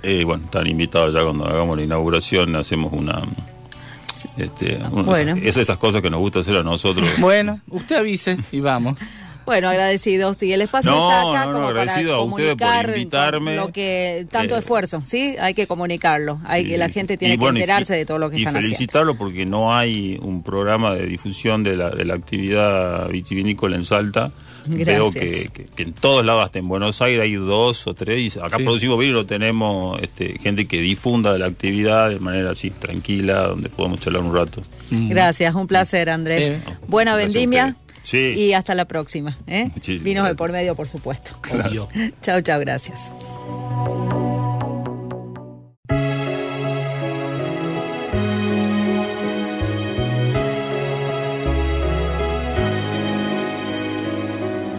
Eh, 0.05 0.23
bueno, 0.25 0.45
están 0.45 0.67
invitados 0.69 1.13
ya 1.13 1.23
cuando 1.25 1.47
hagamos 1.47 1.77
la 1.77 1.83
inauguración, 1.83 2.55
hacemos 2.55 2.93
una... 2.93 3.23
Este, 4.37 4.79
Bueno. 4.91 5.35
esas, 5.37 5.57
esas 5.57 5.79
cosas 5.79 6.03
que 6.03 6.11
nos 6.11 6.21
gusta 6.21 6.41
hacer 6.41 6.57
a 6.57 6.63
nosotros. 6.63 7.07
Bueno, 7.19 7.61
usted 7.69 7.97
avise 7.97 8.37
y 8.53 8.61
vamos. 8.61 8.99
Bueno, 9.47 9.69
agradecidos. 9.71 10.43
Y 10.43 10.53
el 10.53 10.61
espacio 10.61 10.91
No, 10.91 11.09
está 11.09 11.21
acá 11.31 11.45
no, 11.47 11.53
no, 11.53 11.57
como 11.59 11.69
agradecido 11.69 12.11
para 12.11 12.19
a 12.19 12.23
ustedes 12.25 12.49
por 12.51 12.59
comunicar 12.59 12.89
invitarme. 12.99 13.55
lo 13.57 13.73
que 13.73 14.27
tanto 14.31 14.57
Eh, 14.57 14.59
esfuerzo, 14.59 15.03
¿sí? 15.07 15.37
Hay 15.41 15.55
que 15.55 15.67
comunicarlo. 15.69 16.41
Hay 16.45 16.65
Sí, 16.65 16.71
que 16.71 16.79
la 16.79 16.89
sí. 16.89 16.93
gente 16.95 17.17
tiene 17.17 17.35
Y 17.35 17.37
que 17.39 17.41
bueno, 17.41 17.59
y- 17.59 17.63
enterarse 17.63 17.95
de 17.95 18.05
todo 18.05 18.19
lo 18.19 18.29
que 18.29 18.37
y 18.37 18.41
están 18.41 18.57
haciendo. 18.57 18.67
felicitarlo 18.77 19.15
porque 19.17 19.47
no 19.47 19.75
hay 19.75 20.19
un 20.21 20.43
programa 20.43 20.95
de 20.95 21.07
difusión 21.07 21.63
de 21.63 21.77
la, 21.77 21.91
de 21.91 22.05
la 22.05 22.15
actividad 22.15 23.09
vitivinícola 23.09 23.77
en 23.77 23.85
Salta. 23.85 24.33
Veo 24.69 25.11
Gracias. 25.13 25.13
que, 25.15 25.49
que- 25.53 25.65
que 25.67 25.83
en 25.85 25.93
todos 25.93 26.27
lados, 26.27 26.45
hasta 26.45 26.59
en 26.59 26.67
Buenos 26.67 27.01
Aires, 27.01 27.23
hay 27.23 27.35
dos 27.35 27.87
o 27.87 27.95
tres. 27.95 28.35
Y 28.37 28.39
acá 28.41 28.57
Sí. 28.57 28.65
producimos 28.65 28.99
vino, 28.99 29.25
tenemos 29.27 30.01
este, 30.03 30.39
gente 30.41 30.67
que 30.67 30.81
difunda 30.81 31.33
de 31.33 31.39
la 31.39 31.47
actividad 31.47 32.11
de 32.11 32.19
manera 32.19 32.51
así 32.51 32.71
tranquila, 32.71 33.43
donde 33.47 33.69
podemos 33.69 34.01
charlar 34.01 34.23
un 34.23 34.35
rato. 34.35 34.63
Gracias, 34.91 35.55
un 35.55 35.69
placer, 35.69 36.11
Andrés. 36.11 36.51
Eh, 36.51 36.61
Buena 36.89 37.15
vendimia. 37.15 37.77
Sí. 38.07 38.35
Y 38.37 38.53
hasta 38.53 38.75
la 38.77 38.85
próxima. 38.85 39.37
¿eh? 39.49 39.69
Muchísimas 39.75 40.05
Vinos 40.05 40.29
de 40.29 40.37
por 40.37 40.53
medio, 40.53 40.77
por 40.77 40.87
supuesto. 40.87 41.37
Obvio. 41.53 41.89
chao, 42.23 42.41
chao, 42.41 42.61
gracias. 42.61 43.13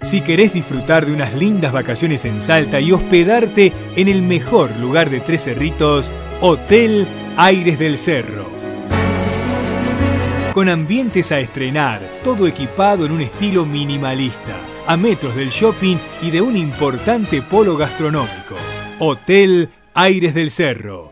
Si 0.02 0.22
querés 0.22 0.54
disfrutar 0.54 1.04
de 1.04 1.12
unas 1.12 1.34
lindas 1.34 1.70
vacaciones 1.70 2.24
en 2.24 2.40
Salta 2.40 2.80
y 2.80 2.92
hospedarte 2.92 3.74
en 3.94 4.08
el 4.08 4.22
mejor 4.22 4.74
lugar 4.78 5.10
de 5.10 5.20
Tres 5.20 5.44
Cerritos, 5.44 6.10
Hotel 6.40 7.06
Aires 7.36 7.78
del 7.78 7.98
Cerro. 7.98 8.57
Con 10.58 10.68
ambientes 10.68 11.30
a 11.30 11.38
estrenar, 11.38 12.02
todo 12.24 12.48
equipado 12.48 13.06
en 13.06 13.12
un 13.12 13.20
estilo 13.20 13.64
minimalista, 13.64 14.56
a 14.88 14.96
metros 14.96 15.36
del 15.36 15.50
shopping 15.50 15.98
y 16.20 16.32
de 16.32 16.40
un 16.40 16.56
importante 16.56 17.42
polo 17.42 17.76
gastronómico. 17.76 18.56
Hotel 18.98 19.70
Aires 19.94 20.34
del 20.34 20.50
Cerro. 20.50 21.07